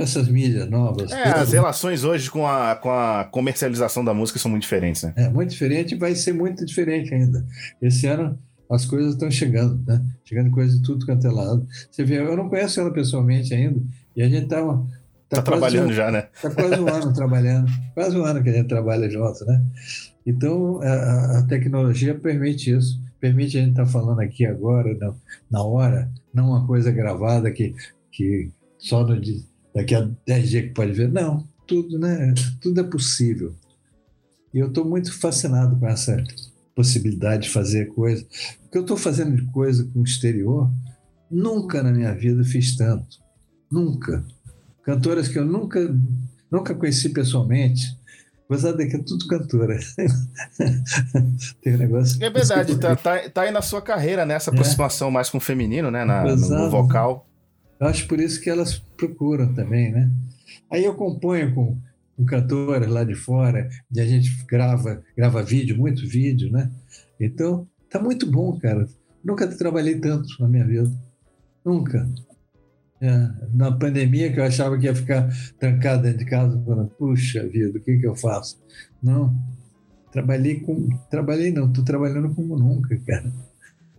[0.01, 1.11] essas mídias novas.
[1.11, 5.13] É, as relações hoje com a, com a comercialização da música são muito diferentes, né?
[5.15, 7.45] É, muito diferente e vai ser muito diferente ainda.
[7.81, 8.37] Esse ano
[8.69, 10.03] as coisas estão chegando, né?
[10.25, 11.65] Chegando coisas de tudo quanto é lado.
[11.89, 13.81] Você vê, eu não conheço ela pessoalmente ainda,
[14.15, 14.61] e a gente está
[15.29, 16.29] Tá, tá trabalhando um, já, né?
[16.33, 19.61] Está quase um ano trabalhando, quase um ano que a gente trabalha junto, né?
[20.25, 25.13] Então, a, a tecnologia permite isso, permite a gente estar tá falando aqui agora, na,
[25.51, 27.75] na hora, não uma coisa gravada que,
[28.11, 29.19] que só no,
[29.77, 31.11] daqui a 10 dias que pode ver.
[31.11, 32.33] Não, tudo, né?
[32.61, 33.55] Tudo é possível.
[34.53, 36.23] E eu estou muito fascinado com essa
[36.75, 38.25] possibilidade de fazer coisa.
[38.61, 40.71] Porque eu estou fazendo de coisa com o exterior,
[41.29, 43.17] nunca na minha vida fiz tanto.
[43.71, 44.25] Nunca
[44.87, 45.93] cantoras que eu nunca,
[46.49, 47.97] nunca conheci pessoalmente.
[48.49, 49.77] Gozada que é tudo cantora.
[51.61, 52.23] Tem um negócio.
[52.23, 54.35] É verdade, tá, tá, tá aí na sua carreira, né?
[54.35, 54.53] Essa é.
[54.53, 55.11] aproximação é.
[55.11, 56.05] mais com o feminino, né?
[56.05, 57.26] Na, no vocal.
[57.79, 60.11] Eu acho por isso que elas procuram também, né?
[60.71, 61.77] Aí eu componho com,
[62.15, 66.71] com cantoras lá de fora, e a gente grava, grava vídeo, muito vídeo, né?
[67.19, 68.87] Então, tá muito bom, cara.
[69.23, 70.91] Nunca trabalhei tanto na minha vida.
[71.63, 72.09] Nunca.
[72.99, 77.47] É, na pandemia, que eu achava que ia ficar trancado dentro de casa, falando, puxa
[77.47, 78.59] vida, o que, que eu faço?
[79.03, 79.35] Não,
[80.11, 80.89] trabalhei com.
[81.09, 83.31] Trabalhei não, estou trabalhando como nunca, cara.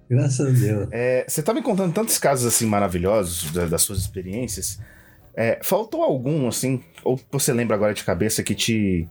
[0.08, 0.88] Graças a Deus.
[0.90, 4.80] É, você está me contando tantos casos assim maravilhosos das, das suas experiências.
[5.34, 9.08] É, faltou algum, assim, ou você lembra agora de cabeça que te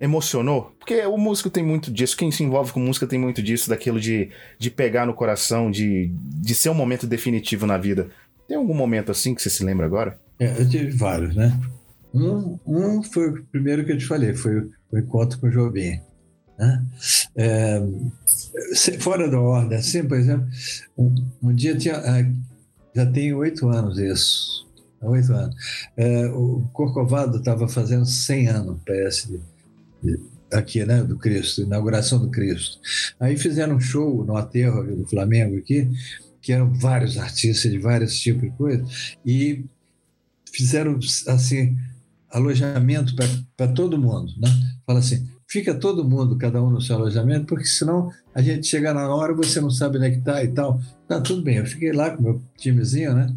[0.00, 0.74] emocionou?
[0.78, 4.00] Porque o músico tem muito disso, quem se envolve com música tem muito disso, daquilo
[4.00, 8.08] de, de pegar no coração, de, de ser um momento definitivo na vida.
[8.48, 10.18] Tem algum momento assim que você se lembra agora?
[10.40, 11.56] É, eu tive vários, né?
[12.12, 14.58] Um, um foi o primeiro que eu te falei, foi
[14.90, 16.00] o encontro com o Jobim.
[16.58, 16.84] Né?
[17.36, 17.82] É,
[19.00, 20.48] fora da ordem, assim, por exemplo,
[20.96, 22.24] um, um dia tinha, ah,
[22.94, 24.66] já tem oito anos isso,
[25.00, 25.56] oito anos.
[25.96, 29.40] É, o Corcovado estava fazendo 100 anos, parece,
[30.52, 32.78] aqui, né, do Cristo, inauguração do Cristo.
[33.18, 35.90] Aí fizeram um show no aterro do Flamengo aqui,
[36.40, 39.64] que eram vários artistas de vários tipos de coisas, e
[40.52, 41.76] fizeram, assim,
[42.30, 43.14] alojamento
[43.56, 44.48] para todo mundo, né?
[44.86, 48.92] Fala assim, fica todo mundo, cada um no seu alojamento, porque senão a gente chega
[48.92, 50.80] na hora você não sabe onde é que tá e tal.
[51.06, 51.58] Tá, tudo bem.
[51.58, 53.32] Eu fiquei lá com meu timezinho, né?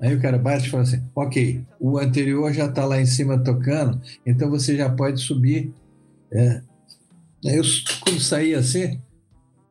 [0.00, 3.38] Aí o cara bate e fala assim: ok, o anterior já está lá em cima
[3.38, 5.72] tocando, então você já pode subir.
[6.32, 6.60] É.
[7.46, 7.62] Aí eu,
[8.00, 9.00] quando saí assim,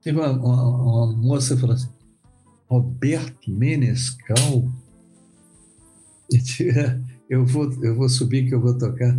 [0.02, 1.90] teve uma, uma, uma moça que falou assim:
[2.70, 4.72] Roberto Menescal?
[7.32, 9.18] Eu vou, eu vou subir que eu vou tocar.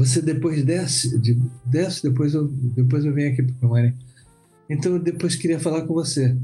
[0.00, 1.20] Você depois desce,
[1.66, 3.94] desce depois eu, depois eu venho aqui para o camarim.
[4.68, 6.34] Então eu depois queria falar com você.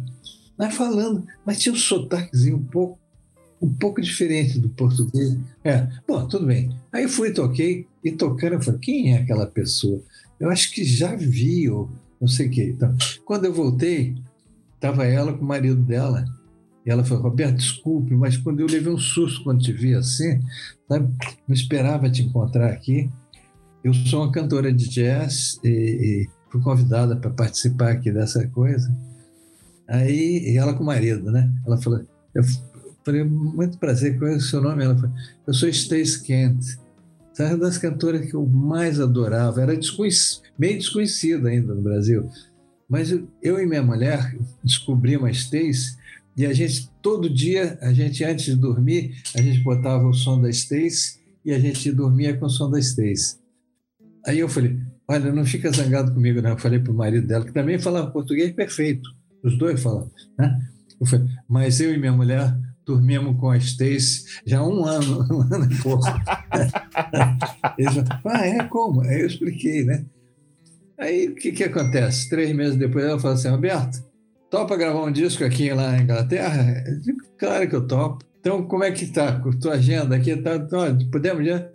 [0.58, 2.98] Mas falando, mas tinha um sotaquezinho um pouco,
[3.62, 5.38] um pouco diferente do português.
[5.64, 6.70] É, bom, tudo bem.
[6.92, 10.02] Aí fui, toquei, e tocando, eu falei, quem é aquela pessoa?
[10.38, 11.90] Eu acho que já vi, ou
[12.20, 12.74] não sei o quê.
[12.76, 12.94] Então,
[13.24, 14.16] quando eu voltei,
[14.74, 16.26] estava ela com o marido dela.
[16.84, 20.40] E ela falou, Roberto, desculpe, mas quando eu levei um susto quando te vi assim,
[20.86, 21.10] sabe?
[21.48, 23.10] não esperava te encontrar aqui.
[23.86, 28.92] Eu sou uma cantora de jazz e, e fui convidada para participar aqui dessa coisa.
[29.86, 31.48] Aí, ela com o marido, né?
[31.64, 32.42] Ela falou, eu
[33.04, 34.82] falei, muito prazer, qual é o seu nome?
[34.82, 35.14] Ela falou,
[35.46, 36.58] eu sou Stace Kent.
[37.38, 39.62] Era uma das cantoras que eu mais adorava.
[39.62, 42.28] Era desconhec meio desconhecida ainda no Brasil.
[42.88, 45.96] Mas eu, eu e minha mulher descobrimos a Stace
[46.36, 50.40] e a gente, todo dia, a gente, antes de dormir, a gente botava o som
[50.40, 53.45] da Stace e a gente dormia com o som da Stace.
[54.26, 56.50] Aí eu falei, olha, não fica zangado comigo, não.
[56.50, 59.08] Eu falei para o marido dela, que também falava português perfeito.
[59.42, 60.58] Os dois falam, né?
[61.00, 65.26] Eu falei, mas eu e minha mulher dormíamos com a Stacy já há um ano,
[65.30, 66.04] um ano e pouco.
[67.78, 69.02] Eles falaram, ah, é como?
[69.02, 70.04] Aí eu expliquei, né?
[70.98, 72.28] Aí o que, que acontece?
[72.28, 74.02] Três meses depois ela falou assim, Roberto,
[74.50, 76.84] topa gravar um disco aqui lá na Inglaterra?
[76.86, 78.24] Eu digo, claro que eu topo.
[78.40, 80.34] Então, como é que tá tua agenda aqui?
[80.36, 81.68] Tá, tá, podemos já?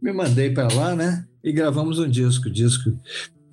[0.00, 1.26] Me mandei para lá, né?
[1.42, 2.96] E gravamos um disco, disco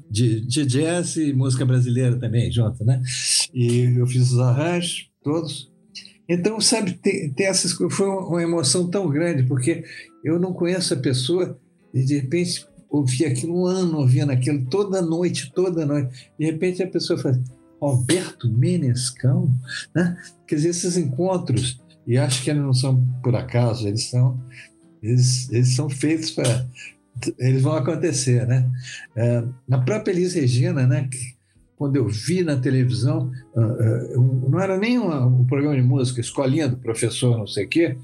[0.10, 3.02] de, de jazz e música brasileira também, junto, né?
[3.54, 5.72] E eu fiz os arranjos todos.
[6.28, 9.84] Então, sabe, tem, tem essas Foi uma emoção tão grande, porque
[10.24, 11.60] eu não conheço a pessoa
[11.94, 16.32] e, de repente, ouvi aquilo um ano, ouvindo aquilo toda noite, toda noite.
[16.40, 17.42] De repente, a pessoa fala,
[17.80, 19.52] Roberto Menescão?
[19.96, 20.18] Né?
[20.48, 24.40] Quer dizer, esses encontros, e acho que eles não são por acaso, eles são,
[25.02, 26.68] eles, eles são feitos para
[27.38, 28.70] eles vão acontecer, né?
[29.16, 31.10] É, na própria Elis Regina, né?
[31.76, 36.68] Quando eu vi na televisão, uh, uh, não era nem um programa de música, escolinha
[36.68, 37.98] do professor, não sei o quê,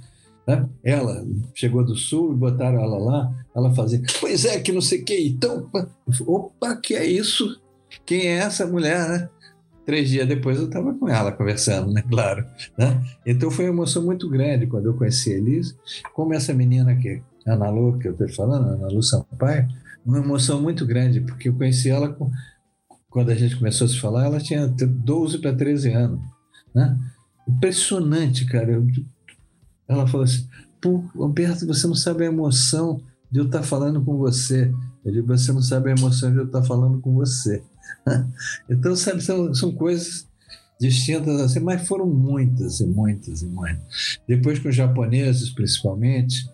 [0.47, 0.65] né?
[0.83, 5.01] Ela chegou do sul e botaram ela lá, ela fazia, pois é, que não sei
[5.01, 5.69] o quê, então,
[6.25, 7.59] opa, que é isso?
[8.05, 9.29] Quem é essa mulher, né?
[9.85, 12.01] Três dias depois eu estava com ela conversando, né?
[12.09, 12.45] Claro.
[12.77, 13.03] Né?
[13.25, 15.75] Então foi uma emoção muito grande quando eu conheci a Elise,
[16.13, 19.67] como essa menina aqui Ana Lu, que eu estou falando, Ana Lu Sampaio,
[20.05, 22.31] uma emoção muito grande, porque eu conheci ela com,
[23.09, 26.19] quando a gente começou a se falar, ela tinha 12 para 13 anos.
[26.73, 26.97] Né?
[27.47, 28.71] Impressionante, cara.
[28.71, 28.87] Eu,
[29.87, 30.47] ela falou assim:
[30.81, 34.73] Pô, Roberto, você não sabe a emoção de eu estar falando com você.
[35.03, 37.63] Eu digo: Você não sabe a emoção de eu estar falando com você.
[38.69, 40.27] Então, sabe, são, são coisas
[40.79, 44.19] distintas assim, mas foram muitas e muitas e muitas.
[44.27, 46.47] Depois com os japoneses, principalmente,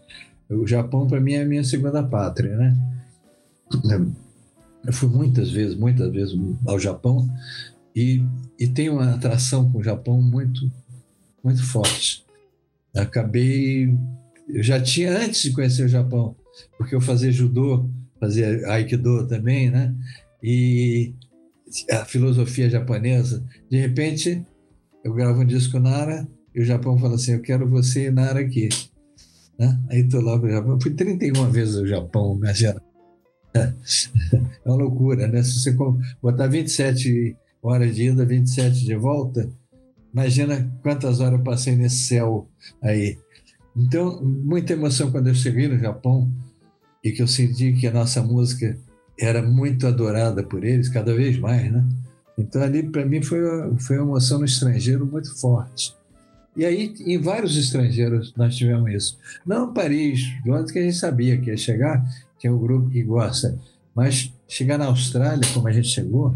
[0.55, 2.77] o Japão, para mim, é a minha segunda pátria, né?
[4.85, 7.29] Eu fui muitas vezes, muitas vezes ao Japão
[7.95, 8.23] e,
[8.59, 10.71] e tenho uma atração com o Japão muito,
[11.43, 12.25] muito forte.
[12.95, 13.93] Acabei,
[14.49, 16.35] eu já tinha antes de conhecer o Japão,
[16.77, 17.89] porque eu fazia judô,
[18.19, 19.95] fazia aikido também, né?
[20.43, 21.13] E
[21.89, 24.45] a filosofia japonesa, de repente
[25.03, 28.39] eu gravo um disco Nara e o Japão fala assim: Eu quero você e Nara
[28.39, 28.69] aqui.
[29.61, 29.79] Né?
[29.91, 30.81] Aí estou lá para o Japão.
[30.81, 32.81] Fui 31 vezes ao Japão, imagina.
[33.53, 35.43] É uma loucura, né?
[35.43, 35.75] Se você
[36.21, 39.49] botar 27 horas de ida, 27 de volta,
[40.11, 42.47] imagina quantas horas eu passei nesse céu
[42.81, 43.19] aí.
[43.75, 46.31] Então, muita emoção quando eu cheguei no Japão
[47.03, 48.77] e que eu senti que a nossa música
[49.19, 51.87] era muito adorada por eles, cada vez mais, né?
[52.37, 53.41] Então, ali, para mim, foi,
[53.77, 55.93] foi uma emoção no estrangeiro muito forte.
[56.55, 59.17] E aí, em vários estrangeiros, nós tivemos isso.
[59.45, 62.03] Não Paris, Londres, que a gente sabia que ia chegar,
[62.37, 63.57] tinha um grupo que gosta.
[63.95, 66.35] Mas chegar na Austrália, como a gente chegou,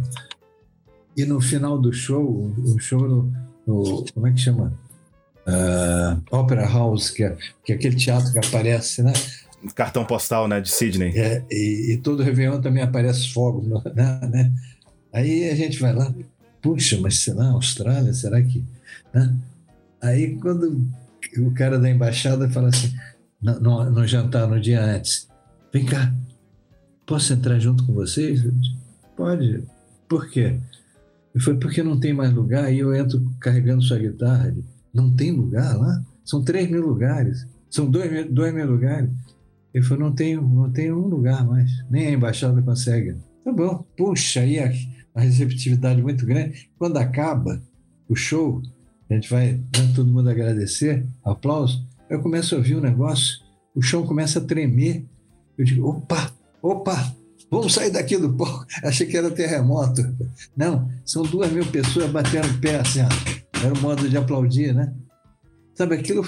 [1.18, 3.34] e no final do show, o show no,
[3.68, 4.74] no como é que chama?
[5.46, 9.14] uh, Opera House, que é, que é aquele teatro que aparece, né?
[9.74, 11.12] Cartão postal, né, de Sydney.
[11.16, 14.52] É, e, e todo Réveillon também aparece fogo, né, né?
[15.12, 16.14] Aí a gente vai lá,
[16.62, 18.64] puxa, mas sei lá, Austrália, será que...
[19.14, 19.34] Né?
[20.06, 20.88] Aí quando
[21.40, 22.94] o cara da embaixada fala assim,
[23.42, 25.28] no, no, no jantar, no dia antes,
[25.74, 26.14] vem cá,
[27.08, 28.44] posso entrar junto com vocês?
[29.18, 29.64] Pode.
[30.08, 30.60] Por quê?
[31.34, 34.56] Eu falei, porque não tem mais lugar, e eu entro carregando sua guitarra.
[34.94, 36.04] Não tem lugar lá?
[36.24, 37.48] São 3 mil lugares.
[37.70, 38.12] São 2
[38.54, 39.10] mil, lugares.
[39.74, 41.70] Ele falou, não tem, não tem um lugar mais.
[41.90, 43.18] Nem a embaixada consegue.
[43.44, 43.84] Tá bom.
[43.98, 44.72] Puxa, aí a,
[45.16, 46.70] a receptividade muito grande.
[46.78, 47.62] Quando acaba
[48.08, 48.62] o show,
[49.10, 49.60] a gente vai
[49.96, 51.86] todo mundo agradecer, aplauso.
[52.10, 53.40] Eu começo a ouvir um negócio,
[53.76, 55.06] o chão começa a tremer.
[55.58, 56.32] Eu digo, opa,
[56.62, 57.16] opa,
[57.50, 58.66] vamos sair daqui do palco.
[58.84, 60.02] Achei que era terremoto.
[60.56, 63.64] Não, são duas mil pessoas batendo pé assim, ó.
[63.64, 64.94] era o modo de aplaudir, né?
[65.76, 66.26] Sabe aquilo?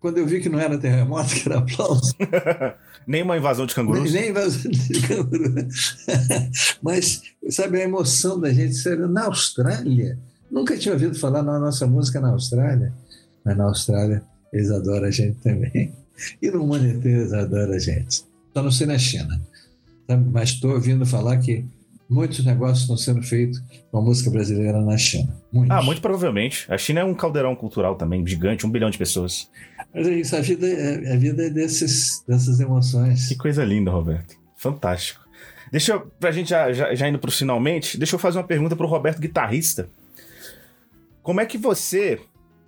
[0.00, 2.14] Quando eu vi que não era terremoto, que era aplauso.
[3.06, 4.12] nem uma invasão de cangurus?
[4.12, 6.06] Nem, nem invasão de cangurus.
[6.82, 10.18] Mas, sabe, a emoção da gente, na Austrália,
[10.50, 12.92] nunca tinha ouvido falar na nossa música na Austrália.
[13.44, 14.22] Mas na Austrália,
[14.52, 15.92] eles adoram a gente também.
[16.40, 18.24] E no mundo inteiro eles adoram a gente.
[18.54, 19.38] Só não sei na China.
[20.32, 21.62] Mas estou ouvindo falar que
[22.08, 25.36] muitos negócios estão sendo feitos com a música brasileira na China.
[25.52, 25.76] Muitos.
[25.76, 26.64] Ah, muito provavelmente.
[26.72, 29.50] A China é um caldeirão cultural também, gigante, um bilhão de pessoas.
[29.94, 33.28] Mas é isso, a vida, é, a vida é desses, dessas emoções.
[33.28, 34.36] Que coisa linda, Roberto.
[34.56, 35.20] Fantástico.
[35.70, 38.76] Deixa eu, pra gente já, já, já indo pros finalmente, deixa eu fazer uma pergunta
[38.76, 39.88] pro Roberto, guitarrista.
[41.26, 42.20] Como é que você.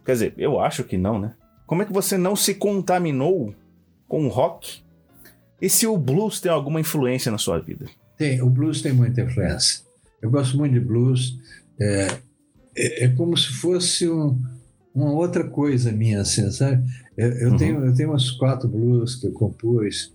[0.05, 1.33] Quer dizer, eu acho que não, né?
[1.65, 3.55] Como é que você não se contaminou
[4.09, 4.83] com o rock?
[5.63, 7.87] E se o blues tem alguma influência na sua vida?
[8.17, 9.85] Tem, o blues tem muita influência.
[10.21, 11.39] Eu gosto muito de blues.
[11.81, 12.19] É,
[12.77, 14.43] é, é como se fosse um,
[14.93, 16.85] uma outra coisa minha, assim, sabe?
[17.17, 17.57] Eu, eu uhum.
[17.57, 20.13] tenho, eu tenho uns quatro blues que eu compus.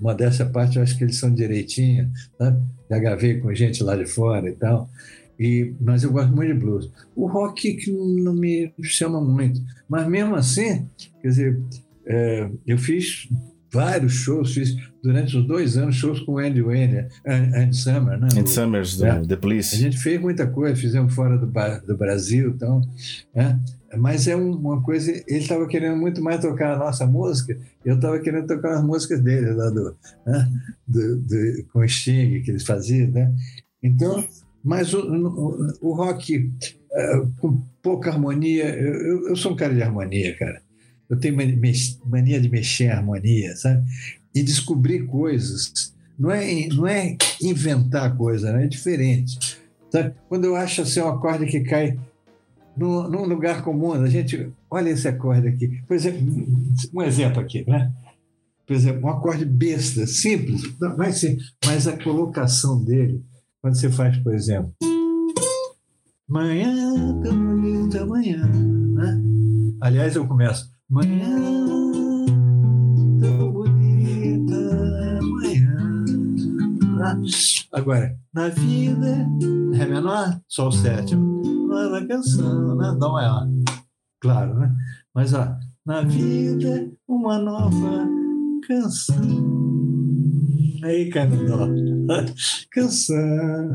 [0.00, 2.62] Uma dessa parte eu acho que eles são direitinho, sabe?
[2.88, 4.88] Já gravei com gente lá de fora e tal.
[5.38, 6.90] E, mas eu gosto muito de blues.
[7.14, 9.60] O rock que não me chama muito.
[9.88, 10.88] Mas mesmo assim,
[11.20, 11.60] quer dizer,
[12.06, 13.28] é, eu fiz
[13.72, 18.28] vários shows, fiz durante os dois anos shows com o Andy Wayne, Andy Summer, né?
[18.32, 19.74] Andy Summers, do é, The Police.
[19.74, 21.46] A gente fez muita coisa, fizemos fora do,
[21.86, 22.80] do Brasil, então,
[23.34, 23.56] é,
[23.96, 28.18] mas é uma coisa, ele estava querendo muito mais tocar a nossa música, eu estava
[28.18, 30.52] querendo tocar as músicas dele lá do, né?
[30.86, 33.32] do, do, com o Sting que eles faziam, né?
[33.82, 34.24] Então,
[34.66, 39.80] mas o, o, o rock uh, com pouca harmonia, eu, eu, sou um cara de
[39.80, 40.60] harmonia, cara.
[41.08, 43.84] Eu tenho mania de mexer em harmonia, sabe?
[44.34, 45.94] E descobrir coisas.
[46.18, 48.64] Não é, não é inventar coisa, né?
[48.64, 49.38] é diferente.
[49.88, 50.14] Sabe?
[50.28, 51.96] Quando eu acho assim, um acorde que cai
[52.76, 55.80] no, num lugar comum, a gente olha esse acorde aqui.
[55.86, 56.26] Por exemplo,
[56.92, 57.92] um exemplo aqui, né?
[58.66, 60.60] Por exemplo, um acorde besta, simples,
[60.96, 63.22] vai ser, mas a colocação dele
[63.66, 64.72] quando você faz, por exemplo,
[66.28, 66.70] manhã
[67.20, 69.20] tão bonita manhã, né?
[69.80, 71.36] Aliás, eu começo manhã
[73.20, 76.04] tão bonita manhã.
[76.96, 77.22] Né?
[77.72, 79.26] Agora, na vida,
[79.74, 82.96] Ré menor, Sol sétimo, nova canção, né?
[82.96, 83.48] Dó maior.
[84.20, 84.72] Claro, né?
[85.12, 88.08] Mas, ó, na vida, uma nova
[88.64, 89.16] canção.
[90.84, 91.66] Aí cai no dó.
[92.70, 93.74] Canção.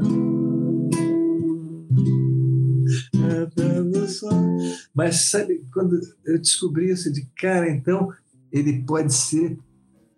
[4.94, 8.10] Mas sabe, quando eu descobri isso de cara, então
[8.52, 9.58] ele pode ser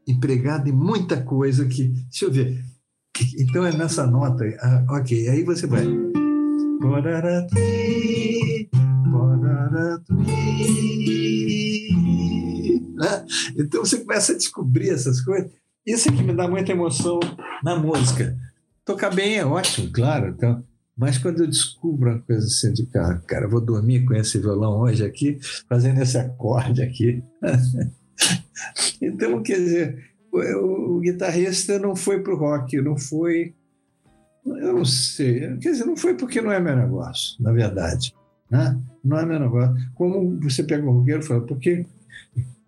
[0.07, 1.83] empregado em muita coisa que.
[1.85, 2.63] Deixa eu ver.
[3.37, 4.43] Então é nessa nota.
[4.59, 5.85] Ah, ok, aí você vai.
[12.95, 13.25] Né?
[13.57, 15.51] Então você começa a descobrir essas coisas.
[15.85, 17.19] Isso é que me dá muita emoção
[17.63, 18.37] na música.
[18.85, 20.29] Tocar bem é ótimo, claro.
[20.29, 20.63] Então,
[20.95, 24.79] mas quando eu descubro uma coisa assim de cara, cara, vou dormir com esse violão
[24.79, 27.23] hoje aqui, fazendo esse acorde aqui.
[29.01, 33.53] então, quer dizer, o, o guitarrista não foi para o rock, não foi.
[34.45, 35.57] Eu não sei.
[35.57, 38.13] Quer dizer, não foi porque não é meu negócio, na verdade.
[38.49, 38.79] Né?
[39.03, 39.75] Não é meu negócio.
[39.95, 41.85] Como você pega um roqueiro e fala, porque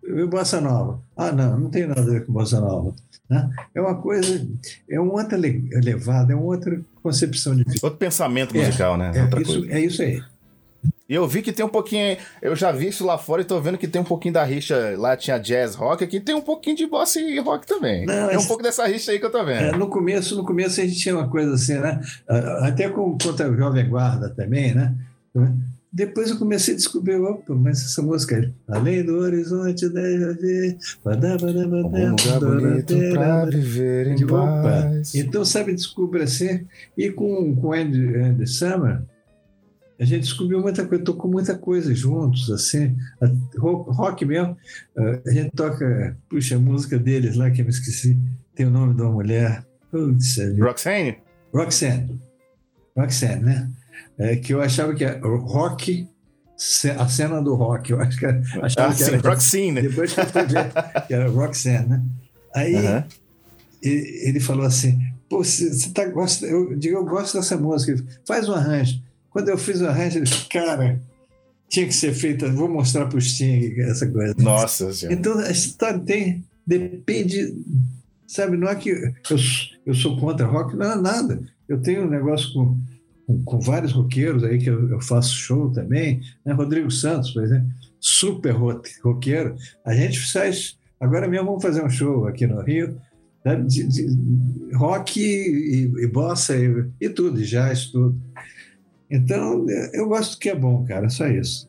[0.02, 1.00] eu bossa nova.
[1.16, 2.94] Ah, não, não tem nada a ver com bossa nova.
[3.28, 3.50] Né?
[3.74, 4.46] É uma coisa,
[4.88, 7.80] é uma outra levada, é uma outra concepção de vida.
[7.82, 9.12] Outro pensamento musical, é, né?
[9.14, 10.22] É isso, é isso aí.
[11.08, 12.16] E eu vi que tem um pouquinho.
[12.42, 14.94] Eu já vi isso lá fora e tô vendo que tem um pouquinho da rixa.
[14.96, 18.04] Lá tinha jazz rock, aqui tem um pouquinho de bossa e rock também.
[18.06, 19.62] Não, tem um pouco dessa rixa aí que eu tô vendo.
[19.62, 22.00] É, no começo, no começo a gente tinha uma coisa assim, né?
[22.62, 24.94] Até com, contra o Jovem Guarda também, né?
[25.96, 30.78] Depois eu comecei a descobrir, opa, mas essa música aí, Além do horizonte deve haver,
[31.06, 35.14] Um lugar bonito pra viver em paz.
[35.14, 36.66] Então, sabe, descubra assim.
[36.98, 39.00] E com, com Andy, Andy Summer,
[39.98, 42.94] a gente descobriu muita coisa, tocou muita coisa juntos, assim.
[43.56, 44.54] Rock, rock mesmo,
[45.26, 48.18] a gente toca, puxa, a música deles lá, que eu me esqueci,
[48.54, 49.64] tem o nome de uma mulher.
[49.90, 51.16] Putz, é Roxane?
[51.54, 52.20] Roxanne.
[52.94, 53.70] Roxanne, né?
[54.18, 56.08] É, que eu achava que era rock,
[56.98, 57.90] a cena do rock.
[57.92, 58.94] Eu acho que era- achava Ah,
[59.36, 59.82] que sim, era.
[59.82, 60.26] Depois que eu
[61.06, 62.02] que era Roxanne, né?
[62.54, 63.04] Aí Aham.
[63.82, 68.04] ele, ele falou assim: Pô, você tá, gosta, eu digo, eu gosto dessa música, Ele,
[68.26, 69.02] faz um arranjo.
[69.30, 71.02] Quando eu fiz o arranjo, ele falou, cara,
[71.68, 74.34] tinha que ser feita, vou mostrar para o Sting essa coisa.
[74.38, 75.14] Nossa senhora.
[75.18, 77.54] Então, a história tem, depende,
[78.26, 79.36] sabe, não é que eu,
[79.84, 81.38] eu sou contra rock, não é nada.
[81.68, 82.78] Eu tenho um negócio com,
[83.26, 86.52] com, com vários roqueiros aí que eu, eu faço show também, né?
[86.52, 87.68] Rodrigo Santos, por exemplo,
[88.00, 89.56] super ro- roqueiro.
[89.84, 92.96] A gente faz, agora mesmo vamos fazer um show aqui no Rio,
[93.44, 93.56] né?
[93.56, 94.06] de, de
[94.74, 98.16] rock e, e bossa e, e tudo, e jazz, tudo.
[99.10, 101.68] Então, eu gosto que é bom, cara, só isso.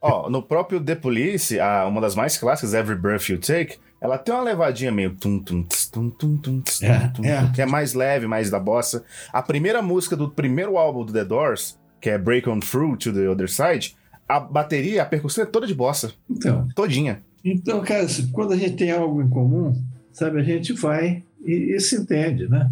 [0.00, 1.56] Ó, no próprio The Police,
[1.88, 5.62] uma das mais clássicas, Every Breath You Take, ela tem uma levadinha meio tum tum
[5.62, 7.40] tss, tum tum tum tss, tum, É, tum, é.
[7.40, 9.04] tum, que é mais leve, mais da bossa.
[9.32, 13.12] A primeira música do primeiro álbum do The Doors, que é Break On Through to
[13.12, 13.96] the Other Side,
[14.28, 17.22] a bateria, a percussão é toda de bossa, Então, todinha.
[17.44, 19.80] Então, cara, se- quando a gente tem algo em comum,
[20.12, 22.70] sabe, a gente vai e, e se entende, né?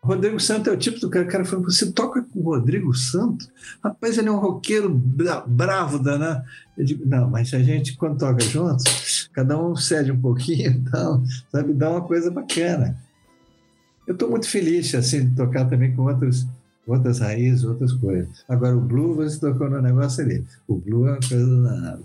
[0.00, 2.94] Rodrigo Santo é o tipo do cara, o cara falou, você toca com o Rodrigo
[2.94, 3.48] Santo?
[3.82, 6.44] Rapaz, ele é um roqueiro bra- bravo, danado.
[6.76, 11.24] Eu digo, não, mas a gente, quando toca juntos, cada um cede um pouquinho, então,
[11.50, 12.96] sabe, dá uma coisa bacana.
[14.06, 16.46] Eu estou muito feliz, assim, de tocar também com outras,
[16.86, 18.28] outras raízes, outras coisas.
[18.48, 20.44] Agora, o blue, você tocou no negócio ali.
[20.68, 22.02] O blue é uma coisa danada.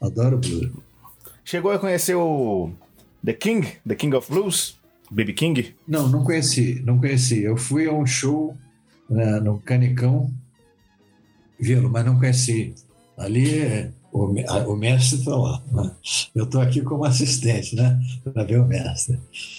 [0.00, 0.82] Adoro blue.
[1.44, 2.70] Chegou a conhecer o
[3.24, 4.78] The King, The King of Blues,
[5.10, 5.34] B.B.
[5.34, 5.74] King?
[5.86, 7.42] Não, não conheci, não conheci.
[7.42, 8.56] Eu fui a um show
[9.10, 10.32] né, no Canicão,
[11.60, 12.74] viu, mas não conheci.
[13.18, 15.62] Ali é, o, me- a- o mestre está lá.
[15.72, 15.90] né?
[16.34, 17.98] Eu estou aqui como assistente, né?
[18.22, 19.18] Para ver o mestre.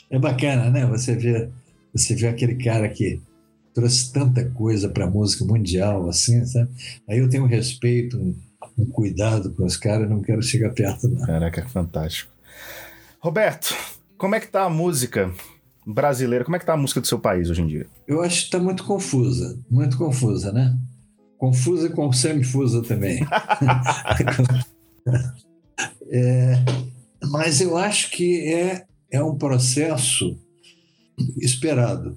[0.09, 0.85] É bacana, né?
[0.85, 1.49] Você vê,
[1.93, 3.19] você vê aquele cara que
[3.73, 6.69] trouxe tanta coisa para a música mundial, assim, sabe?
[7.09, 8.35] Aí eu tenho um respeito, um,
[8.77, 11.25] um cuidado com os caras, não quero chegar perto, não.
[11.25, 12.31] Caraca, fantástico.
[13.19, 13.73] Roberto,
[14.17, 15.31] como é que tá a música
[15.87, 16.45] brasileira?
[16.45, 17.87] Como é que tá a música do seu país hoje em dia?
[18.07, 20.77] Eu acho que está muito confusa, muito confusa, né?
[21.43, 23.19] Confusa com semifusa também.
[26.15, 26.53] É,
[27.31, 30.37] mas eu acho que é, é um processo
[31.41, 32.15] esperado.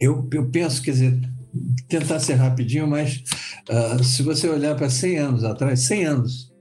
[0.00, 1.20] Eu, eu penso, quer dizer,
[1.86, 3.22] tentar ser rapidinho, mas
[3.68, 6.52] ah, se você olhar para 100 anos atrás, 100 anos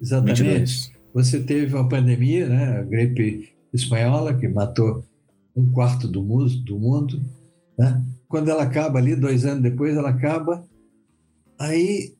[0.00, 0.92] exatamente, 22.
[1.12, 5.04] você teve uma pandemia, né, a gripe espanhola, que matou
[5.54, 6.48] um quarto do mundo.
[6.64, 7.22] Do mundo
[7.78, 8.04] né?
[8.26, 10.64] Quando ela acaba ali, dois anos depois, ela acaba,
[11.58, 12.14] aí,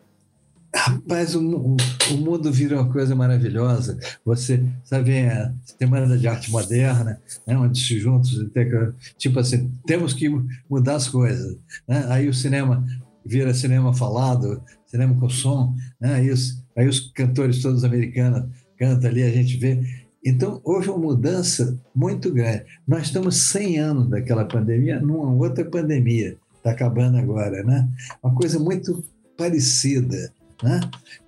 [0.74, 3.98] rapaz, o, o mundo vira uma coisa maravilhosa.
[4.24, 10.28] Você sabe, a Semana de Arte Moderna, né, onde se que- tipo assim, temos que
[10.68, 11.56] mudar as coisas.
[11.86, 12.04] Né?
[12.08, 12.84] Aí o cinema
[13.24, 16.14] vira cinema falado, cinema com som, né?
[16.14, 18.44] aí, os, aí os cantores todos americanos
[18.78, 19.80] cantam ali, a gente vê.
[20.24, 22.64] Então, houve uma mudança muito grande.
[22.86, 26.36] Nós estamos 100 anos daquela pandemia numa outra pandemia.
[26.56, 27.88] Está acabando agora, né?
[28.22, 29.04] Uma coisa muito
[29.38, 30.32] parecida,
[30.62, 30.80] né?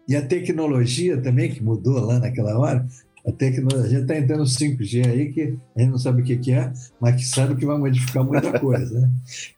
[0.09, 2.85] E a tecnologia também, que mudou lá naquela hora,
[3.25, 6.73] a tecnologia está entrando 5G aí, que a gente não sabe o que que é,
[7.01, 9.11] mas que sabe que vai modificar muita coisa, né?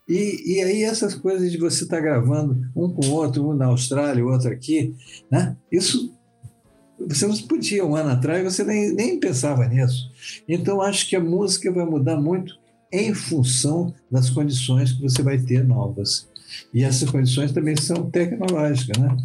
[0.06, 3.66] E, e aí essas coisas de você estar gravando um com o outro, um na
[3.66, 4.94] Austrália, o outro aqui,
[5.30, 5.56] né?
[5.70, 6.12] Isso
[7.08, 10.10] você não podia um ano atrás, você nem, nem pensava nisso.
[10.48, 12.54] Então, acho que a música vai mudar muito
[12.92, 16.30] em função das condições que você vai ter novas.
[16.72, 19.16] E essas condições também são tecnológicas, né?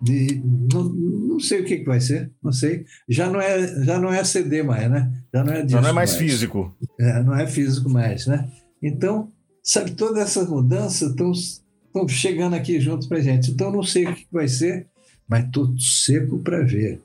[0.00, 0.40] De,
[0.72, 2.84] não, não sei o que, que vai ser, não sei.
[3.08, 5.10] Já não é, já não é CD mais, né?
[5.34, 6.76] Já não é, Já disco não é mais físico.
[7.00, 8.48] é, não é físico mais, né?
[8.82, 13.50] Então, sabe, todas essas mudanças estão chegando aqui junto para gente.
[13.50, 14.86] Então, não sei o que vai ser,
[15.28, 17.00] mas estou seco para ver.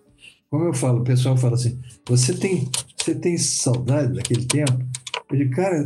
[0.49, 4.86] Como eu falo, o pessoal fala assim: você tem, você tem saudade daquele tempo?
[5.32, 5.84] Eu digo, cara,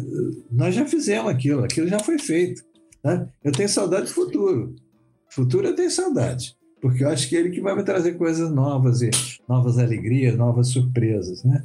[0.51, 2.63] nós já fizemos aquilo, aquilo já foi feito.
[3.07, 3.25] Né?
[3.41, 4.75] Eu tenho saudade do futuro.
[5.29, 8.51] Futuro eu tenho saudade, porque eu acho que é ele que vai me trazer coisas
[8.51, 9.09] novas e
[9.47, 11.63] novas alegrias, novas surpresas, né?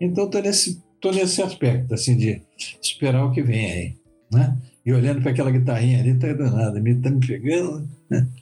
[0.00, 2.40] Então, estou nesse, tô nesse aspecto, assim, de
[2.80, 3.94] esperar o que vem aí,
[4.30, 4.56] né?
[4.86, 7.88] E olhando para aquela guitarrinha ali, tá danada, me tá me pegando.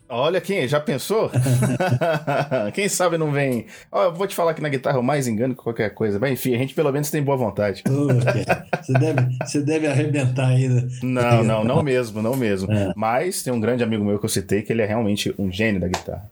[0.09, 1.31] Olha quem, já pensou?
[2.75, 3.67] quem sabe não vem.
[3.91, 6.19] Ó, eu vou te falar que na guitarra eu mais engano que qualquer coisa.
[6.19, 7.83] Mas enfim, a gente pelo menos tem boa vontade.
[7.87, 10.89] você, deve, você deve arrebentar ainda.
[11.03, 12.71] Não, não, não mesmo, não mesmo.
[12.73, 12.93] É.
[12.97, 15.81] Mas tem um grande amigo meu que eu citei que ele é realmente um gênio
[15.81, 16.31] da guitarra.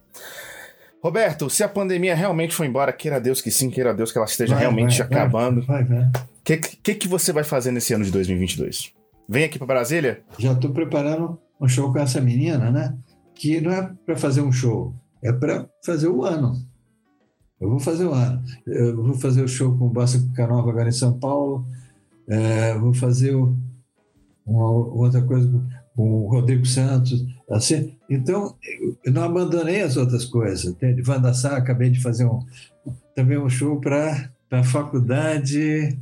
[1.02, 4.26] Roberto, se a pandemia realmente for embora, queira Deus que sim, queira Deus que ela
[4.26, 5.60] esteja vai, realmente vai, acabando.
[5.60, 8.92] O que, que, que você vai fazer nesse ano de 2022?
[9.26, 10.20] Vem aqui para Brasília?
[10.38, 12.94] Já estou preparando um show com essa menina, né?
[13.40, 16.62] Que não é para fazer um show, é para fazer o ano.
[17.58, 18.42] Eu vou fazer o ano.
[18.66, 21.66] Eu vou fazer o show com o Bossa Canova agora em São Paulo.
[22.28, 23.34] É, vou fazer
[24.44, 25.50] uma outra coisa
[25.96, 27.24] com o Rodrigo Santos.
[27.50, 27.96] Assim.
[28.10, 28.56] Então,
[29.02, 30.66] eu não abandonei as outras coisas.
[30.66, 31.00] Entende?
[31.00, 32.40] Vanda Sá, acabei de fazer um,
[33.14, 35.98] também um show para a faculdade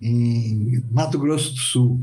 [0.00, 2.00] em Mato Grosso do Sul.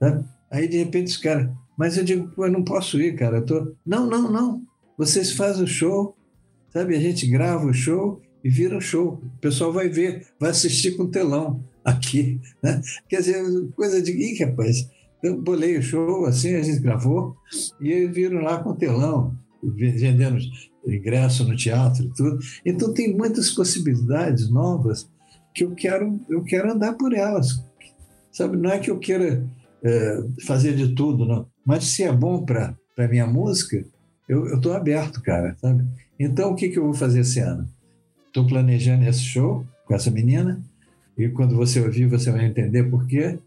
[0.00, 0.24] Né?
[0.50, 3.38] Aí, de repente, os caras mas eu digo, eu não posso ir, cara.
[3.38, 3.72] Eu tô...
[3.84, 4.62] Não, não, não.
[4.96, 6.16] Vocês fazem o show,
[6.70, 6.96] sabe?
[6.96, 9.20] A gente grava o show e vira o show.
[9.22, 12.40] O pessoal vai ver, vai assistir com telão aqui.
[12.62, 12.80] Né?
[13.08, 14.12] Quer dizer, coisa de.
[14.12, 14.88] Ih, rapaz,
[15.22, 17.36] eu bolei o show, assim, a gente gravou,
[17.80, 20.38] e eles viram lá com telão, vendendo
[20.86, 22.38] ingresso no teatro e tudo.
[22.64, 25.08] Então tem muitas possibilidades novas
[25.54, 27.64] que eu quero, eu quero andar por elas.
[28.30, 29.46] Sabe, não é que eu queira
[30.46, 31.46] fazer de tudo, não.
[31.64, 33.84] Mas se é bom para a minha música,
[34.28, 35.84] eu estou aberto, cara, sabe?
[36.18, 37.68] Então, o que, que eu vou fazer esse ano?
[38.26, 40.60] Estou planejando esse show com essa menina,
[41.16, 43.38] e quando você ouvir, você vai entender por quê.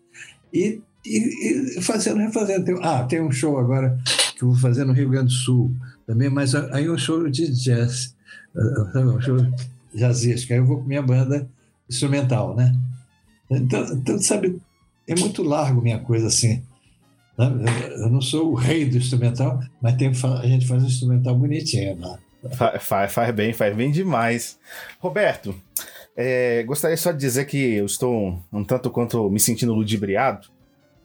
[0.54, 2.66] E, e, e fazendo, refazendo.
[2.66, 3.98] Tem, ah, tem um show agora
[4.36, 5.72] que eu vou fazer no Rio Grande do Sul
[6.08, 8.16] também, mas aí é um show de jazz,
[8.92, 9.10] sabe?
[9.10, 9.38] um show
[9.94, 10.54] jazzístico.
[10.54, 11.48] Aí eu vou com minha banda
[11.88, 12.76] instrumental, né?
[13.52, 14.60] Então, então, sabe,
[15.10, 16.64] é muito largo minha coisa assim.
[17.38, 21.98] Eu não sou o rei do instrumental, mas tem, a gente faz um instrumental bonitinho
[22.00, 22.20] lá.
[22.80, 24.60] Faz, faz bem, faz bem demais.
[25.00, 25.56] Roberto,
[26.16, 30.48] é, gostaria só de dizer que eu estou um tanto quanto me sentindo ludibriado,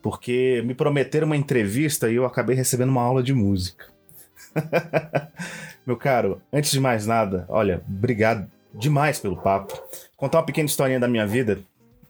[0.01, 3.85] porque me prometeram uma entrevista e eu acabei recebendo uma aula de música.
[5.85, 9.81] Meu caro, antes de mais nada, olha, obrigado demais pelo papo.
[10.17, 11.59] Contar uma pequena historinha da minha vida,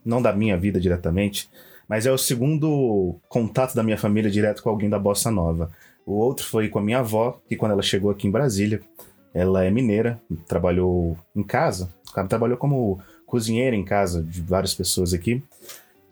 [0.04, 1.48] não da minha vida diretamente,
[1.88, 5.70] mas é o segundo contato da minha família direto com alguém da Bossa Nova.
[6.04, 8.80] O outro foi com a minha avó, que quando ela chegou aqui em Brasília,
[9.34, 11.92] ela é mineira, trabalhou em casa,
[12.28, 15.42] trabalhou como cozinheira em casa de várias pessoas aqui.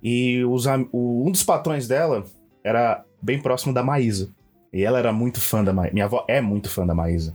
[0.02, 2.24] E os, o, um dos patrões dela
[2.62, 4.28] era bem próximo da Maísa.
[4.72, 5.94] E ela era muito fã da Maísa.
[5.94, 7.34] Minha avó é muito fã da Maísa.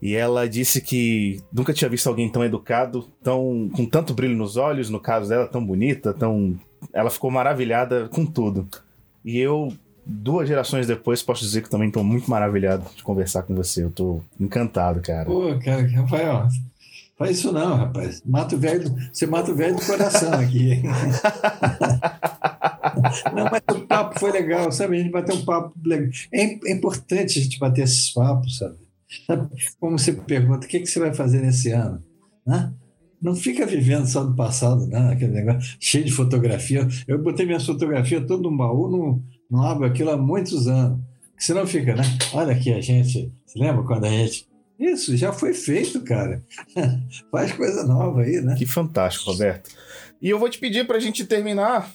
[0.00, 4.58] E ela disse que nunca tinha visto alguém tão educado, tão com tanto brilho nos
[4.58, 6.60] olhos, no caso dela, tão bonita, tão
[6.92, 8.68] ela ficou maravilhada com tudo.
[9.24, 9.72] E eu,
[10.04, 13.82] duas gerações depois, posso dizer que também estou muito maravilhado de conversar com você.
[13.82, 15.24] Eu estou encantado, cara.
[15.24, 16.48] Pô, cara, Rafael,
[17.18, 18.22] faz isso não, rapaz.
[18.24, 20.82] Mata o velho, você mata o velho do coração aqui.
[23.34, 24.96] não, mas o papo foi legal, sabe?
[24.96, 26.10] A gente bateu um papo legal.
[26.32, 28.76] É, é importante a gente bater esses papos, sabe?
[29.78, 32.02] Como você pergunta, o que, que você vai fazer nesse ano?
[32.46, 32.72] Né?
[33.24, 35.12] Não fica vivendo só do passado, né?
[35.12, 36.86] aquele negócio cheio de fotografia.
[37.08, 41.00] Eu botei minhas fotografias todo no baú, não, não abro aquilo há muitos anos.
[41.38, 42.02] Senão fica, né?
[42.34, 43.32] Olha aqui a gente.
[43.46, 44.46] Você lembra quando a gente.
[44.78, 46.44] Isso, já foi feito, cara.
[47.32, 48.56] Faz coisa nova aí, né?
[48.56, 49.70] Que fantástico, Roberto.
[50.20, 51.90] E eu vou te pedir para a gente terminar.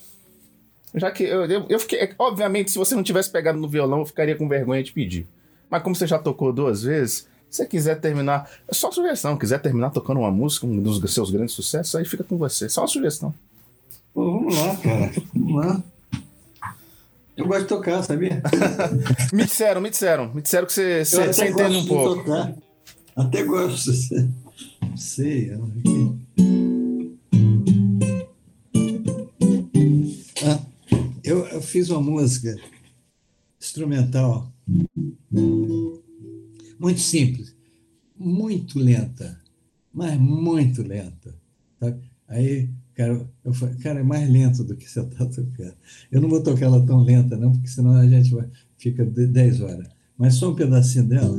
[0.96, 2.10] Já que eu, eu fiquei.
[2.18, 5.28] Obviamente, se você não tivesse pegado no violão, eu ficaria com vergonha de pedir.
[5.70, 9.36] Mas como você já tocou duas vezes, se você quiser terminar, é só sugestão.
[9.36, 12.70] Quiser terminar tocando uma música, um dos seus grandes sucessos, aí fica com você.
[12.70, 13.34] Só uma sugestão.
[14.14, 15.12] Pô, vamos lá, cara.
[15.34, 15.84] Vamos lá.
[17.36, 18.42] Eu gosto de tocar, sabia?
[19.34, 20.32] me disseram, me disseram.
[20.34, 22.24] Me disseram que você, você, você entende um pouco.
[22.24, 22.54] Tocar.
[23.16, 23.92] Até gosto.
[24.82, 25.52] Não sei.
[30.46, 30.60] Ah,
[31.24, 32.56] eu, eu fiz uma música
[33.60, 34.52] instrumental
[36.80, 37.56] muito simples,
[38.18, 39.40] muito lenta,
[39.94, 41.36] mas muito lenta.
[41.80, 42.00] Sabe?
[42.28, 45.76] Aí, cara, eu falei, cara, é mais lento do que você está tocando.
[46.12, 48.48] Eu não vou tocar ela tão lenta, não, porque senão a gente vai,
[48.78, 49.88] fica 10 horas.
[50.18, 51.38] Mas só um pedacinho dela.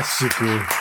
[0.00, 0.79] Fantástico!